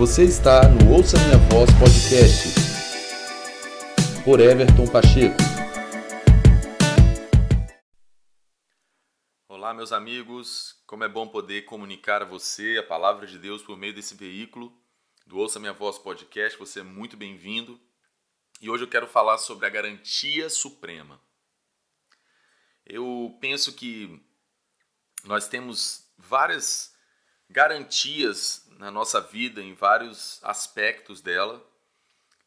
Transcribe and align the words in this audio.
Você 0.00 0.24
está 0.24 0.66
no 0.66 0.94
Ouça 0.94 1.18
Minha 1.18 1.36
Voz 1.50 1.68
Podcast 1.78 2.54
por 4.24 4.40
Everton 4.40 4.86
Pacheco. 4.90 5.36
Olá, 9.46 9.74
meus 9.74 9.92
amigos. 9.92 10.82
Como 10.86 11.04
é 11.04 11.08
bom 11.08 11.28
poder 11.28 11.66
comunicar 11.66 12.22
a 12.22 12.24
você 12.24 12.78
a 12.78 12.82
palavra 12.82 13.26
de 13.26 13.38
Deus 13.38 13.60
por 13.60 13.76
meio 13.76 13.92
desse 13.92 14.14
veículo 14.14 14.72
do 15.26 15.36
Ouça 15.36 15.60
Minha 15.60 15.74
Voz 15.74 15.98
Podcast. 15.98 16.58
Você 16.58 16.80
é 16.80 16.82
muito 16.82 17.14
bem-vindo. 17.14 17.78
E 18.58 18.70
hoje 18.70 18.84
eu 18.84 18.88
quero 18.88 19.06
falar 19.06 19.36
sobre 19.36 19.66
a 19.66 19.70
garantia 19.70 20.48
suprema. 20.48 21.20
Eu 22.86 23.36
penso 23.38 23.74
que 23.74 24.18
nós 25.24 25.46
temos 25.46 26.10
várias 26.16 26.89
garantias 27.50 28.64
na 28.78 28.90
nossa 28.90 29.20
vida, 29.20 29.60
em 29.60 29.74
vários 29.74 30.38
aspectos 30.42 31.20
dela. 31.20 31.62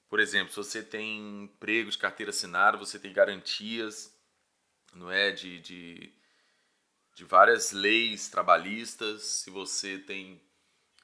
Por 0.10 0.20
exemplo, 0.20 0.50
se 0.50 0.56
você 0.56 0.82
tem 0.82 1.44
emprego 1.44 1.92
de 1.92 1.98
carteira 1.98 2.30
assinada, 2.30 2.78
você 2.78 2.98
tem 2.98 3.12
garantias, 3.12 4.16
não 4.94 5.12
é, 5.12 5.32
de, 5.32 5.60
de, 5.60 6.14
de 7.16 7.26
várias 7.26 7.72
leis 7.72 8.30
trabalhistas. 8.30 9.24
Se 9.24 9.50
você 9.50 10.00
tem 10.00 10.42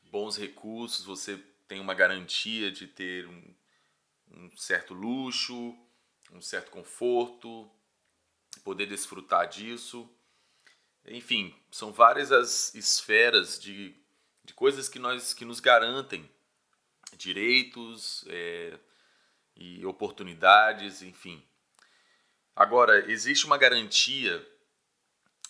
bons 0.05 0.38
recursos, 0.38 1.05
você 1.05 1.38
tem 1.67 1.79
uma 1.79 1.93
garantia 1.93 2.71
de 2.71 2.88
ter 2.88 3.27
um, 3.27 3.55
um 4.31 4.55
certo 4.55 4.93
luxo, 4.93 5.77
um 6.31 6.41
certo 6.41 6.71
conforto, 6.71 7.69
poder 8.63 8.85
desfrutar 8.85 9.47
disso. 9.49 10.09
Enfim, 11.05 11.55
são 11.71 11.91
várias 11.91 12.31
as 12.31 12.73
esferas 12.76 13.59
de, 13.59 13.95
de 14.44 14.53
coisas 14.53 14.88
que, 14.88 14.99
nós, 14.99 15.34
que 15.34 15.45
nos 15.45 15.59
garantem 15.59 16.30
direitos 17.17 18.23
é, 18.27 18.78
e 19.56 19.86
oportunidades, 19.86 21.02
enfim. 21.02 21.44
Agora, 22.56 23.09
existe 23.11 23.45
uma 23.45 23.58
garantia 23.58 24.45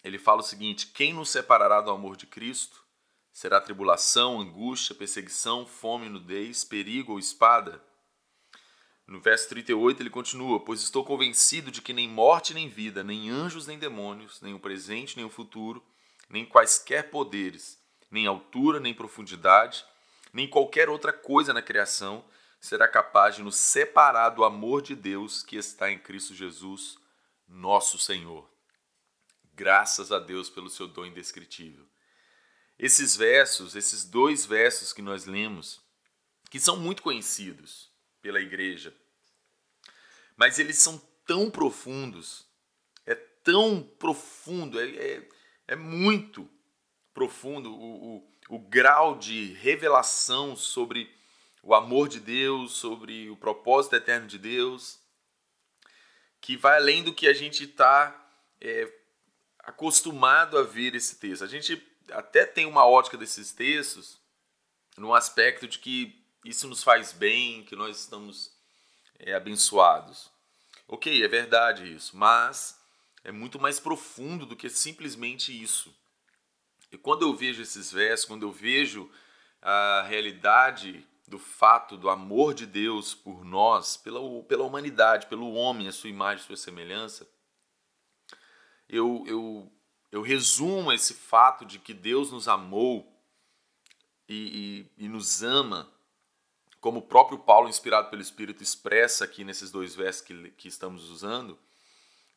ele 0.06 0.20
fala 0.20 0.42
o 0.42 0.44
seguinte: 0.44 0.88
Quem 0.94 1.14
nos 1.14 1.30
separará 1.30 1.82
do 1.82 1.90
amor 1.90 2.16
de 2.16 2.28
Cristo? 2.28 2.84
Será 3.34 3.60
tribulação, 3.60 4.40
angústia, 4.40 4.94
perseguição, 4.94 5.66
fome, 5.66 6.08
nudez, 6.08 6.64
perigo 6.64 7.14
ou 7.14 7.20
espada? 7.20 7.84
No 9.08 9.20
verso 9.20 9.50
38 9.50 10.04
ele 10.04 10.12
continua: 10.12 10.60
Pois 10.60 10.82
estou 10.84 11.04
convencido 11.04 11.72
de 11.72 11.82
que 11.82 11.92
nem 11.92 12.08
morte 12.08 12.54
nem 12.54 12.70
vida, 12.70 13.04
nem 13.04 13.32
anjos 13.32 13.66
nem 13.66 13.80
demônios, 13.80 14.40
nem 14.42 14.54
o 14.54 14.60
presente 14.60 15.18
nem 15.18 15.26
o 15.26 15.30
futuro, 15.30 15.84
nem 16.30 16.46
quaisquer 16.46 17.10
poderes, 17.10 17.82
nem 18.12 18.28
altura 18.28 18.80
nem 18.80 18.94
profundidade, 18.94 19.84
nem 20.32 20.48
qualquer 20.48 20.88
outra 20.88 21.12
coisa 21.12 21.52
na 21.52 21.64
criação 21.64 22.24
será 22.60 22.88
capaz 22.88 23.38
de 23.38 23.44
nos 23.44 23.56
separar 23.56 24.30
do 24.30 24.44
amor 24.44 24.84
de 24.84 24.96
Deus 24.96 25.42
que 25.42 25.56
está 25.56 25.92
em 25.92 25.98
Cristo 25.98 26.36
Jesus, 26.36 26.96
nosso 27.48 27.98
Senhor. 27.98 28.55
Graças 29.56 30.12
a 30.12 30.20
Deus 30.20 30.50
pelo 30.50 30.70
seu 30.70 30.88
dom 30.88 31.06
indescritível. 31.06 31.86
Esses 32.78 33.16
versos, 33.16 33.74
esses 33.74 34.04
dois 34.04 34.46
versos 34.46 34.92
que 34.92 35.02
nós 35.02 35.26
lemos, 35.26 35.82
que 36.50 36.60
são 36.60 36.76
muito 36.76 37.02
conhecidos 37.02 37.90
pela 38.22 38.42
igreja, 38.42 38.94
mas 40.36 40.60
eles 40.60 40.78
são 40.78 40.98
tão 41.26 41.50
profundos, 41.50 42.46
é 43.06 43.16
tão 43.16 43.82
profundo, 43.82 44.78
é, 44.78 44.90
é, 44.90 45.30
é 45.70 45.76
muito 45.76 46.50
profundo 47.14 47.74
o, 47.74 48.18
o, 48.18 48.32
o 48.50 48.60
grau 48.60 49.18
de 49.18 49.54
revelação 49.54 50.58
sobre 50.58 51.10
o 51.64 51.74
amor 51.74 52.10
de 52.10 52.20
Deus, 52.20 52.74
sobre 52.74 53.30
o 53.30 53.38
propósito 53.38 53.96
eterno 53.96 54.28
de 54.28 54.38
Deus, 54.38 55.00
que 56.42 56.58
vai 56.58 56.76
além 56.76 57.02
do 57.04 57.14
que 57.14 57.26
a 57.26 57.34
gente 57.34 57.64
está 57.64 58.14
é, 58.60 58.92
acostumado 59.66 60.58
a 60.58 60.64
ver 60.64 60.96
esse 60.96 61.18
texto. 61.18 61.44
A 61.44 61.48
gente 61.48 61.82
até 62.12 62.46
tem 62.46 62.66
uma 62.66 62.86
ótica 62.86 63.18
desses 63.18 63.52
textos 63.52 64.20
no 64.98 65.14
aspecto 65.14 65.68
de 65.68 65.80
que 65.80 66.24
isso 66.44 66.68
nos 66.68 66.84
faz 66.84 67.12
bem, 67.12 67.64
que 67.64 67.76
nós 67.76 68.00
estamos 68.00 68.52
é, 69.20 69.34
abençoados. 69.34 70.30
Ok, 70.88 71.24
é 71.24 71.28
verdade 71.28 71.92
isso, 71.92 72.16
mas 72.16 72.80
é 73.24 73.32
muito 73.32 73.60
mais 73.60 73.80
profundo 73.80 74.46
do 74.46 74.56
que 74.56 74.70
simplesmente 74.70 75.52
isso. 75.52 75.94
E 76.92 76.98
quando 76.98 77.24
eu 77.24 77.36
vejo 77.36 77.62
esses 77.62 77.92
versos, 77.92 78.28
quando 78.28 78.44
eu 78.44 78.52
vejo 78.52 79.10
a 79.62 80.06
realidade 80.08 81.06
do 81.28 81.40
fato 81.40 81.98
do 81.98 82.08
amor 82.08 82.54
de 82.54 82.68
Deus 82.68 83.16
por 83.16 83.44
nós, 83.44 83.98
pela, 83.98 84.20
pela 84.44 84.64
humanidade, 84.64 85.26
pelo 85.26 85.54
homem, 85.54 85.88
a 85.88 85.92
sua 85.92 86.10
imagem, 86.10 86.44
a 86.44 86.48
sua 86.48 86.56
semelhança, 86.56 87.28
eu, 88.90 89.24
eu, 89.28 89.72
eu 90.12 90.22
resumo 90.22 90.92
esse 90.92 91.14
fato 91.14 91.66
de 91.66 91.80
que 91.80 91.94
Deus 91.94 92.32
nos 92.32 92.48
amou 92.48 93.12
e, 94.28 94.88
e, 94.98 95.06
e 95.06 95.10
nos 95.10 95.44
ama, 95.44 95.92
como 96.80 97.00
o 97.00 97.02
próprio 97.02 97.40
Paulo, 97.40 97.70
inspirado 97.70 98.10
pelo 98.10 98.22
Espírito, 98.22 98.62
expressa 98.62 99.26
aqui 99.26 99.44
nesses 99.44 99.72
dois 99.72 99.96
versos 99.96 100.22
que, 100.22 100.52
que 100.52 100.68
estamos 100.68 101.10
usando, 101.10 101.58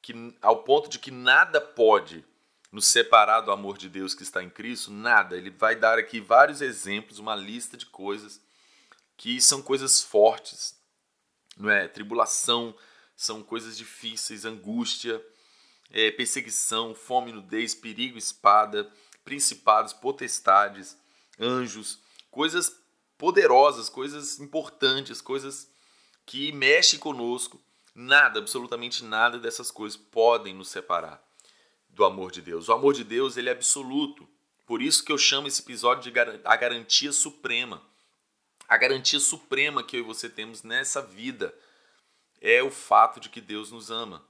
que 0.00 0.34
ao 0.40 0.62
ponto 0.62 0.88
de 0.88 0.98
que 0.98 1.10
nada 1.10 1.60
pode 1.60 2.24
nos 2.70 2.86
separar 2.86 3.40
do 3.40 3.50
amor 3.50 3.78
de 3.78 3.88
Deus 3.88 4.14
que 4.14 4.22
está 4.22 4.42
em 4.42 4.50
Cristo, 4.50 4.90
nada. 4.90 5.36
Ele 5.36 5.50
vai 5.50 5.74
dar 5.74 5.98
aqui 5.98 6.20
vários 6.20 6.60
exemplos, 6.60 7.18
uma 7.18 7.34
lista 7.34 7.76
de 7.76 7.86
coisas 7.86 8.40
que 9.16 9.40
são 9.40 9.60
coisas 9.60 10.02
fortes, 10.02 10.78
não 11.56 11.70
é? 11.70 11.88
Tribulação 11.88 12.74
são 13.16 13.42
coisas 13.42 13.76
difíceis, 13.76 14.44
angústia, 14.44 15.20
é, 15.90 16.10
perseguição, 16.10 16.94
fome, 16.94 17.32
nudez, 17.32 17.74
perigo, 17.74 18.18
espada, 18.18 18.90
principados, 19.24 19.92
potestades, 19.92 20.96
anjos, 21.38 21.98
coisas 22.30 22.80
poderosas, 23.16 23.88
coisas 23.88 24.38
importantes, 24.38 25.20
coisas 25.20 25.70
que 26.24 26.52
mexem 26.52 26.98
conosco. 26.98 27.60
Nada, 27.94 28.38
absolutamente 28.38 29.04
nada 29.04 29.38
dessas 29.38 29.70
coisas 29.70 29.96
podem 29.96 30.54
nos 30.54 30.68
separar 30.68 31.22
do 31.88 32.04
amor 32.04 32.30
de 32.30 32.40
Deus. 32.40 32.68
O 32.68 32.72
amor 32.72 32.94
de 32.94 33.02
Deus 33.02 33.36
ele 33.36 33.48
é 33.48 33.52
absoluto. 33.52 34.28
Por 34.64 34.80
isso 34.80 35.04
que 35.04 35.10
eu 35.10 35.18
chamo 35.18 35.48
esse 35.48 35.62
episódio 35.62 36.12
de 36.12 36.20
a 36.44 36.56
garantia 36.56 37.12
suprema. 37.12 37.82
A 38.68 38.76
garantia 38.76 39.18
suprema 39.18 39.82
que 39.82 39.96
eu 39.96 40.00
e 40.00 40.04
você 40.04 40.28
temos 40.28 40.62
nessa 40.62 41.02
vida 41.02 41.54
é 42.40 42.62
o 42.62 42.70
fato 42.70 43.18
de 43.18 43.28
que 43.28 43.40
Deus 43.40 43.72
nos 43.72 43.90
ama. 43.90 44.22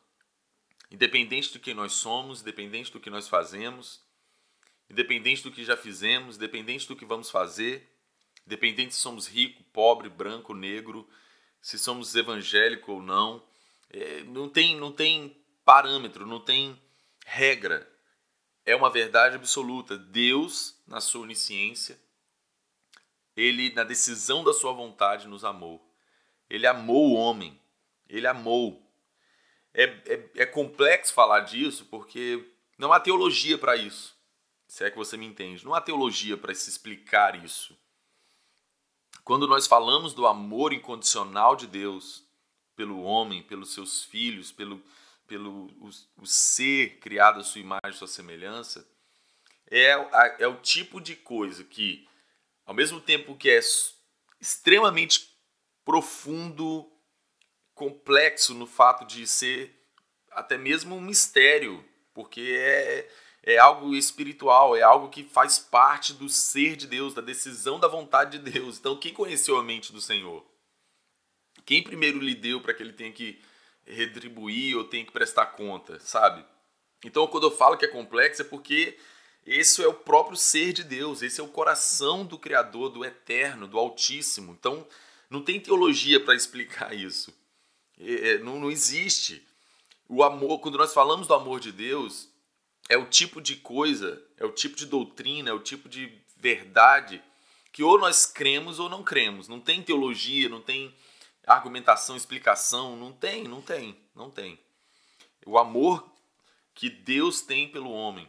Independente 0.91 1.53
do 1.53 1.59
que 1.59 1.75
nós 1.75 1.93
somos, 1.93 2.41
independente 2.41 2.91
do 2.91 3.01
que 3.01 3.11
nós 3.11 3.29
fazemos, 3.29 4.01
independente 4.89 5.43
do 5.43 5.53
que 5.53 5.65
já 5.65 5.77
fizemos, 5.77 6.37
independente 6.37 6.89
do 6.89 6.97
que 6.97 7.05
vamos 7.05 7.31
fazer, 7.31 7.87
independente 8.47 8.95
se 8.95 9.01
somos 9.01 9.27
rico, 9.27 9.63
pobre, 9.65 10.09
branco, 10.09 10.55
negro, 10.55 11.09
se 11.61 11.79
somos 11.79 12.15
evangélico 12.15 12.93
ou 12.93 13.03
não, 13.03 13.45
é, 13.91 14.23
não 14.25 14.49
tem, 14.49 14.77
não 14.77 14.93
tem 14.93 15.37
parâmetro, 15.65 16.27
não 16.27 16.41
tem 16.41 16.81
regra. 17.27 17.91
É 18.65 18.75
uma 18.75 18.91
verdade 18.91 19.37
absoluta. 19.37 19.99
Deus, 19.99 20.81
na 20.87 21.01
sua 21.01 21.23
onisciência, 21.23 21.99
ele, 23.37 23.73
na 23.75 23.85
decisão 23.85 24.43
da 24.43 24.53
sua 24.53 24.73
vontade, 24.73 25.29
nos 25.29 25.45
amou. 25.45 25.87
Ele 26.49 26.67
amou 26.67 27.11
o 27.11 27.15
homem. 27.15 27.59
Ele 28.09 28.27
amou. 28.27 28.88
É, 29.79 29.85
é, 29.85 30.31
é 30.39 30.47
complexo 30.47 31.15
falar 31.15 31.41
disso 31.41 31.85
porque 31.85 32.45
não 32.77 32.93
há 32.93 32.99
teologia 32.99 33.57
para 33.57 33.77
isso. 33.77 34.13
Se 34.67 34.83
é 34.83 34.91
que 34.91 34.97
você 34.97 35.17
me 35.17 35.25
entende. 35.25 35.65
Não 35.65 35.73
há 35.73 35.81
teologia 35.81 36.37
para 36.37 36.53
se 36.53 36.69
explicar 36.69 37.45
isso. 37.45 37.79
quando 39.23 39.47
nós 39.47 39.69
falamos 39.69 40.13
do 40.13 40.27
amor 40.27 40.73
incondicional 40.73 41.55
de 41.55 41.69
Deus 41.69 42.25
pelo 42.75 43.03
homem, 43.03 43.41
pelos 43.41 43.73
seus 43.73 44.03
filhos, 44.03 44.51
pelo, 44.51 44.83
pelo 45.29 45.67
o, 45.81 45.91
o 46.17 46.27
ser 46.27 46.99
criado 46.99 47.39
à 47.39 47.45
sua 47.45 47.61
imagem 47.61 47.91
e 47.91 47.93
sua 47.93 48.09
semelhança, 48.09 48.85
é, 49.71 49.93
é 50.41 50.49
o 50.49 50.57
tipo 50.57 51.01
de 51.01 51.15
coisa 51.15 51.63
que, 51.63 52.09
ao 52.67 52.75
mesmo 52.75 53.01
tempo 53.01 53.37
que 53.37 53.49
é 53.49 53.61
extremamente 54.41 55.33
profundo, 55.85 56.91
complexo 57.79 58.53
no 58.53 58.67
fato 58.67 59.07
de 59.07 59.27
ser 59.27 59.73
até 60.33 60.59
mesmo 60.59 60.97
um 60.97 61.01
mistério, 61.01 61.83
porque 62.13 62.57
é, 62.59 63.09
é 63.45 63.59
algo 63.59 63.95
espiritual, 63.95 64.77
é 64.77 64.83
algo 64.83 65.09
que 65.09 65.23
faz 65.23 65.59
parte 65.59 66.13
do 66.13 66.29
ser 66.29 66.75
de 66.77 66.87
Deus, 66.89 67.15
da 67.15 67.23
decisão 67.23 67.79
da 67.79 67.87
vontade 67.87 68.39
de 68.39 68.51
Deus. 68.51 68.79
Então, 68.79 68.99
quem 68.99 69.15
conheceu 69.15 69.57
a 69.57 69.63
mente 69.63 69.93
do 69.93 70.01
Senhor? 70.01 70.45
Quem 71.65 71.83
primeiro 71.83 72.19
lhe 72.19 72.35
deu 72.35 72.61
para 72.61 72.75
que 72.75 72.83
ele 72.83 72.93
tenha 72.93 73.13
que 73.13 73.41
retribuir 73.87 74.77
ou 74.77 74.85
tenha 74.85 75.05
que 75.05 75.13
prestar 75.13 75.47
conta, 75.47 76.01
sabe? 76.01 76.45
Então, 77.05 77.27
quando 77.29 77.45
eu 77.45 77.57
falo 77.57 77.77
que 77.77 77.85
é 77.85 77.89
complexo, 77.89 78.43
é 78.43 78.45
porque 78.45 78.99
esse 79.47 79.83
é 79.83 79.87
o 79.87 79.95
próprio 79.95 80.37
ser 80.37 80.73
de 80.73 80.83
Deus, 80.83 81.23
esse 81.23 81.41
é 81.41 81.45
o 81.45 81.49
coração 81.49 82.25
do 82.27 82.39
Criador, 82.39 82.91
do 82.91 83.05
Eterno, 83.05 83.69
do 83.69 83.79
Altíssimo. 83.79 84.53
Então, 84.53 84.87
não 85.31 85.43
tem 85.43 85.61
teologia 85.61 86.19
para 86.19 86.35
explicar 86.35 86.93
isso. 86.93 87.33
É, 88.01 88.31
é, 88.31 88.39
não, 88.39 88.59
não 88.59 88.71
existe. 88.71 89.47
O 90.09 90.23
amor, 90.23 90.61
quando 90.61 90.79
nós 90.79 90.95
falamos 90.95 91.27
do 91.27 91.35
amor 91.35 91.61
de 91.61 91.73
Deus, 91.73 92.29
é 92.89 92.97
o 92.97 93.07
tipo 93.07 93.41
de 93.41 93.57
coisa, 93.57 94.23
é 94.37 94.45
o 94.45 94.53
tipo 94.53 94.77
de 94.77 94.87
doutrina, 94.87 95.51
é 95.51 95.53
o 95.53 95.61
tipo 95.61 95.89
de 95.89 96.13
verdade 96.37 97.23
que 97.73 97.83
ou 97.83 97.99
nós 97.99 98.27
cremos 98.27 98.79
ou 98.79 98.89
não 98.89 99.05
cremos. 99.05 99.47
Não 99.47 99.61
tem 99.61 99.83
teologia, 99.83 100.49
não 100.49 100.61
tem 100.61 100.95
argumentação, 101.47 102.17
explicação, 102.17 102.97
não 102.97 103.13
tem, 103.13 103.45
não 103.45 103.63
tem, 103.63 103.97
não 104.15 104.31
tem. 104.31 104.59
O 105.47 105.59
amor 105.59 106.05
que 106.75 106.91
Deus 106.91 107.41
tem 107.41 107.69
pelo 107.69 107.91
homem 107.91 108.29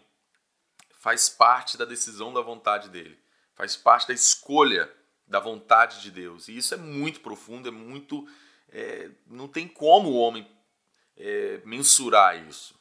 faz 0.99 1.29
parte 1.29 1.77
da 1.77 1.85
decisão 1.85 2.33
da 2.33 2.41
vontade 2.41 2.89
dele, 2.89 3.17
faz 3.55 3.75
parte 3.75 4.07
da 4.07 4.13
escolha 4.13 4.91
da 5.27 5.39
vontade 5.39 6.01
de 6.01 6.11
Deus. 6.11 6.47
E 6.47 6.57
isso 6.57 6.73
é 6.73 6.77
muito 6.77 7.19
profundo, 7.21 7.67
é 7.67 7.71
muito. 7.71 8.27
É, 8.71 9.09
não 9.27 9.47
tem 9.47 9.67
como 9.67 10.09
o 10.09 10.17
homem 10.17 10.49
é, 11.17 11.61
mensurar 11.65 12.47
isso, 12.47 12.79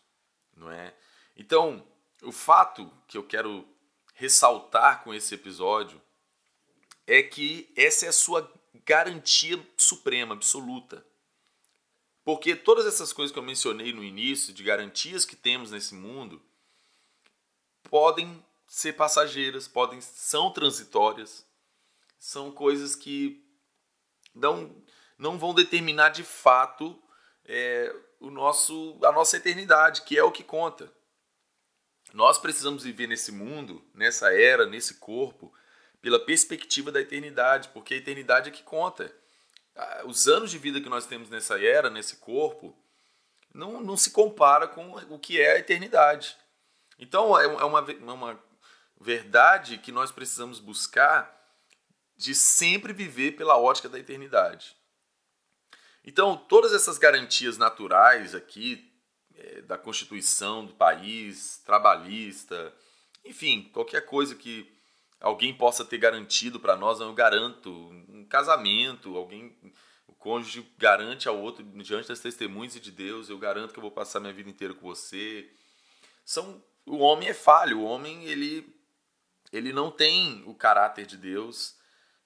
não 0.56 0.70
é? 0.70 0.94
Então, 1.36 1.86
o 2.22 2.32
fato 2.32 2.90
que 3.06 3.16
eu 3.16 3.24
quero 3.24 3.66
ressaltar 4.14 5.02
com 5.02 5.14
esse 5.14 5.34
episódio 5.34 6.00
é 7.06 7.22
que 7.22 7.72
essa 7.76 8.06
é 8.06 8.08
a 8.08 8.12
sua 8.12 8.52
garantia 8.84 9.64
suprema, 9.76 10.34
absoluta. 10.34 11.04
Porque 12.24 12.54
todas 12.54 12.84
essas 12.84 13.12
coisas 13.12 13.32
que 13.32 13.38
eu 13.38 13.42
mencionei 13.42 13.92
no 13.92 14.04
início, 14.04 14.52
de 14.52 14.62
garantias 14.62 15.24
que 15.24 15.34
temos 15.34 15.70
nesse 15.70 15.94
mundo, 15.94 16.42
podem 17.84 18.44
ser 18.66 18.92
passageiras, 18.92 19.66
podem 19.66 20.00
são 20.00 20.52
transitórias, 20.52 21.46
são 22.18 22.50
coisas 22.50 22.94
que 22.94 23.42
não, 24.34 24.74
não 25.18 25.38
vão 25.38 25.52
determinar 25.52 26.10
de 26.10 26.22
fato 26.22 27.02
é, 27.44 27.94
o 28.20 28.30
nosso, 28.30 28.98
a 29.02 29.10
nossa 29.10 29.36
eternidade, 29.36 30.02
que 30.02 30.16
é 30.16 30.22
o 30.22 30.30
que 30.30 30.44
conta. 30.44 30.90
Nós 32.12 32.38
precisamos 32.38 32.84
viver 32.84 33.06
nesse 33.06 33.32
mundo, 33.32 33.84
nessa 33.92 34.32
era, 34.32 34.64
nesse 34.64 34.94
corpo, 34.94 35.52
pela 36.00 36.18
perspectiva 36.18 36.92
da 36.92 37.00
eternidade, 37.00 37.68
porque 37.70 37.94
a 37.94 37.96
eternidade 37.96 38.48
é 38.48 38.52
que 38.52 38.62
conta. 38.62 39.12
Os 40.06 40.26
anos 40.26 40.50
de 40.50 40.58
vida 40.58 40.80
que 40.80 40.88
nós 40.88 41.06
temos 41.06 41.28
nessa 41.28 41.60
era, 41.62 41.90
nesse 41.90 42.16
corpo, 42.16 42.76
não, 43.52 43.80
não 43.80 43.96
se 43.96 44.10
compara 44.10 44.66
com 44.68 44.94
o 45.10 45.18
que 45.18 45.40
é 45.40 45.52
a 45.52 45.58
eternidade. 45.58 46.36
Então 46.98 47.38
é, 47.38 47.44
é 47.44 47.64
uma, 47.64 47.80
é 47.80 48.12
uma 48.12 48.44
verdade 49.00 49.78
que 49.78 49.92
nós 49.92 50.10
precisamos 50.10 50.60
buscar 50.60 51.36
de 52.16 52.34
sempre 52.34 52.92
viver 52.92 53.32
pela 53.32 53.56
ótica 53.56 53.88
da 53.88 53.98
eternidade. 53.98 54.77
Então, 56.08 56.38
todas 56.38 56.72
essas 56.72 56.96
garantias 56.96 57.58
naturais 57.58 58.34
aqui, 58.34 58.90
é, 59.34 59.60
da 59.60 59.76
Constituição 59.76 60.64
do 60.64 60.72
país, 60.72 61.58
trabalhista, 61.66 62.74
enfim, 63.22 63.68
qualquer 63.74 64.06
coisa 64.06 64.34
que 64.34 64.74
alguém 65.20 65.52
possa 65.52 65.84
ter 65.84 65.98
garantido 65.98 66.58
para 66.58 66.76
nós, 66.76 66.98
eu 66.98 67.12
garanto. 67.12 67.70
Um 68.08 68.24
casamento, 68.24 69.18
alguém, 69.18 69.54
o 70.06 70.14
cônjuge 70.14 70.66
garante 70.78 71.28
ao 71.28 71.38
outro 71.38 71.62
diante 71.62 72.08
das 72.08 72.20
testemunhas 72.20 72.80
de 72.80 72.90
Deus, 72.90 73.28
eu 73.28 73.36
garanto 73.36 73.74
que 73.74 73.78
eu 73.78 73.82
vou 73.82 73.90
passar 73.90 74.18
minha 74.18 74.32
vida 74.32 74.48
inteira 74.48 74.72
com 74.72 74.86
você. 74.86 75.46
São, 76.24 76.64
o 76.86 77.00
homem 77.00 77.28
é 77.28 77.34
falho, 77.34 77.80
o 77.80 77.84
homem 77.84 78.24
ele, 78.24 78.74
ele 79.52 79.74
não 79.74 79.90
tem 79.90 80.42
o 80.46 80.54
caráter 80.54 81.04
de 81.04 81.18
Deus, 81.18 81.76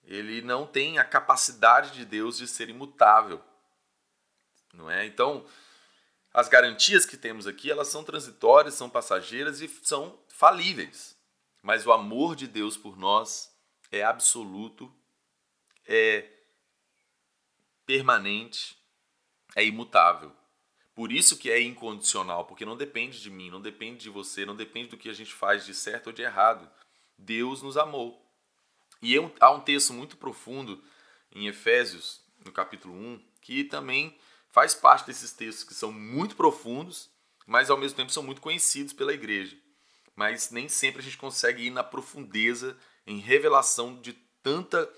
ele 0.05 0.41
não 0.41 0.69
tem 0.69 1.01
a 1.01 1.05
capacidade 1.05 1.91
de 1.91 2.05
Deus 2.05 2.39
de 2.39 2.47
ser 2.47 2.69
imutável. 2.69 3.43
Não 4.73 4.91
é? 4.91 5.05
Então, 5.07 5.45
as 6.33 6.49
garantias 6.49 7.05
que 7.05 7.17
temos 7.17 7.47
aqui, 7.47 7.71
elas 7.71 7.89
são 7.89 8.03
transitórias, 8.03 8.75
são 8.75 8.89
passageiras 8.89 9.61
e 9.61 9.69
são 9.83 10.19
falíveis. 10.29 11.17
Mas 11.63 11.87
o 11.87 11.93
amor 11.93 12.35
de 12.35 12.47
Deus 12.47 12.77
por 12.77 12.97
nós 12.97 13.55
é 13.91 14.03
absoluto, 14.03 14.93
é 15.87 16.29
permanente, 17.85 18.77
é 19.55 19.65
imutável. 19.65 20.33
Por 20.95 21.13
isso 21.13 21.39
que 21.39 21.51
é 21.51 21.61
incondicional, 21.61 22.45
porque 22.45 22.65
não 22.65 22.77
depende 22.77 23.21
de 23.21 23.31
mim, 23.31 23.51
não 23.51 23.61
depende 23.61 24.03
de 24.03 24.11
você, 24.11 24.45
não 24.45 24.57
depende 24.57 24.89
do 24.89 24.97
que 24.97 25.09
a 25.09 25.15
gente 25.15 25.33
faz 25.33 25.65
de 25.65 25.75
certo 25.75 26.09
ou 26.09 26.13
de 26.13 26.23
errado. 26.23 26.71
Deus 27.17 27.63
nos 27.63 27.77
amou. 27.77 28.21
E 29.01 29.17
há 29.41 29.51
um 29.51 29.61
texto 29.61 29.93
muito 29.93 30.17
profundo 30.17 30.83
em 31.31 31.47
Efésios, 31.47 32.21
no 32.45 32.53
capítulo 32.53 32.95
1, 32.95 33.25
que 33.41 33.65
também 33.65 34.17
faz 34.53 34.75
parte 34.75 35.07
desses 35.07 35.33
textos 35.33 35.65
que 35.65 35.75
são 35.75 35.91
muito 35.91 36.37
profundos, 36.37 37.11
mas 37.47 37.71
ao 37.71 37.79
mesmo 37.79 37.97
tempo 37.97 38.13
são 38.13 38.23
muito 38.23 38.41
conhecidos 38.41 38.93
pela 38.93 39.15
igreja. 39.15 39.57
Mas 40.15 40.51
nem 40.51 40.69
sempre 40.69 41.01
a 41.01 41.03
gente 41.03 41.17
consegue 41.17 41.65
ir 41.65 41.71
na 41.71 41.83
profundeza 41.83 42.77
em 43.07 43.19
revelação 43.19 44.01
de 44.01 44.13
tanta 44.43 44.89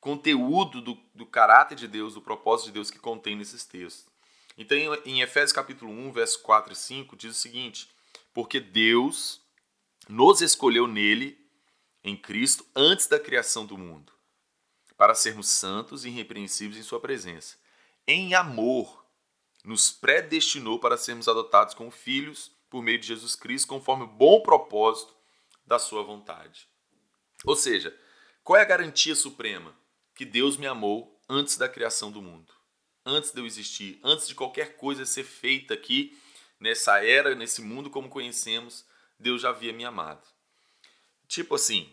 conteúdo 0.00 0.80
do, 0.82 0.98
do 1.14 1.24
caráter 1.24 1.76
de 1.76 1.86
Deus, 1.86 2.14
do 2.14 2.20
propósito 2.20 2.66
de 2.66 2.72
Deus 2.72 2.90
que 2.90 2.98
contém 2.98 3.36
nesses 3.36 3.64
textos. 3.64 4.06
Então, 4.58 4.76
em 5.04 5.20
Efésios 5.20 5.52
capítulo 5.52 5.92
1, 5.92 6.12
verso 6.12 6.42
4 6.42 6.72
e 6.72 6.76
5, 6.76 7.16
diz 7.16 7.30
o 7.30 7.40
seguinte: 7.40 7.88
Porque 8.34 8.58
Deus 8.58 9.40
nos 10.08 10.40
escolheu 10.40 10.88
nele, 10.88 11.38
em 12.02 12.16
Cristo, 12.16 12.66
antes 12.74 13.06
da 13.06 13.20
criação 13.20 13.66
do 13.66 13.78
mundo, 13.78 14.12
para 14.96 15.14
sermos 15.14 15.48
santos 15.48 16.04
e 16.04 16.08
irrepreensíveis 16.08 16.78
em 16.78 16.82
Sua 16.82 17.00
presença 17.00 17.56
em 18.06 18.34
amor, 18.34 19.04
nos 19.64 19.90
predestinou 19.90 20.78
para 20.78 20.96
sermos 20.96 21.28
adotados 21.28 21.74
como 21.74 21.90
filhos 21.90 22.52
por 22.70 22.82
meio 22.82 22.98
de 22.98 23.06
Jesus 23.06 23.34
Cristo, 23.34 23.68
conforme 23.68 24.04
o 24.04 24.08
bom 24.08 24.40
propósito 24.40 25.14
da 25.66 25.78
sua 25.78 26.02
vontade. 26.02 26.68
Ou 27.44 27.56
seja, 27.56 27.96
qual 28.44 28.56
é 28.56 28.62
a 28.62 28.66
garantia 28.66 29.14
suprema? 29.14 29.76
Que 30.14 30.24
Deus 30.24 30.56
me 30.56 30.66
amou 30.66 31.20
antes 31.28 31.56
da 31.56 31.68
criação 31.68 32.10
do 32.12 32.22
mundo, 32.22 32.52
antes 33.04 33.32
de 33.32 33.40
eu 33.40 33.46
existir, 33.46 33.98
antes 34.02 34.28
de 34.28 34.34
qualquer 34.34 34.76
coisa 34.76 35.04
ser 35.04 35.24
feita 35.24 35.74
aqui 35.74 36.16
nessa 36.60 37.04
era, 37.04 37.34
nesse 37.34 37.60
mundo 37.60 37.90
como 37.90 38.08
conhecemos, 38.08 38.84
Deus 39.18 39.42
já 39.42 39.50
havia 39.50 39.72
me 39.72 39.84
amado. 39.84 40.26
Tipo 41.26 41.54
assim, 41.56 41.92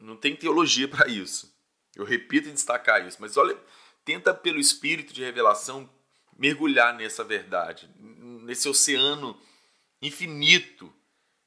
não 0.00 0.16
tem 0.16 0.36
teologia 0.36 0.86
para 0.88 1.08
isso. 1.08 1.52
Eu 1.94 2.04
repito 2.04 2.48
e 2.48 2.52
destacar 2.52 3.06
isso, 3.06 3.18
mas 3.20 3.36
olha, 3.36 3.56
tenta 4.04 4.34
pelo 4.34 4.58
espírito 4.58 5.12
de 5.12 5.22
revelação 5.22 5.88
mergulhar 6.36 6.94
nessa 6.94 7.24
verdade, 7.24 7.88
nesse 7.98 8.68
oceano 8.68 9.40
infinito 10.02 10.92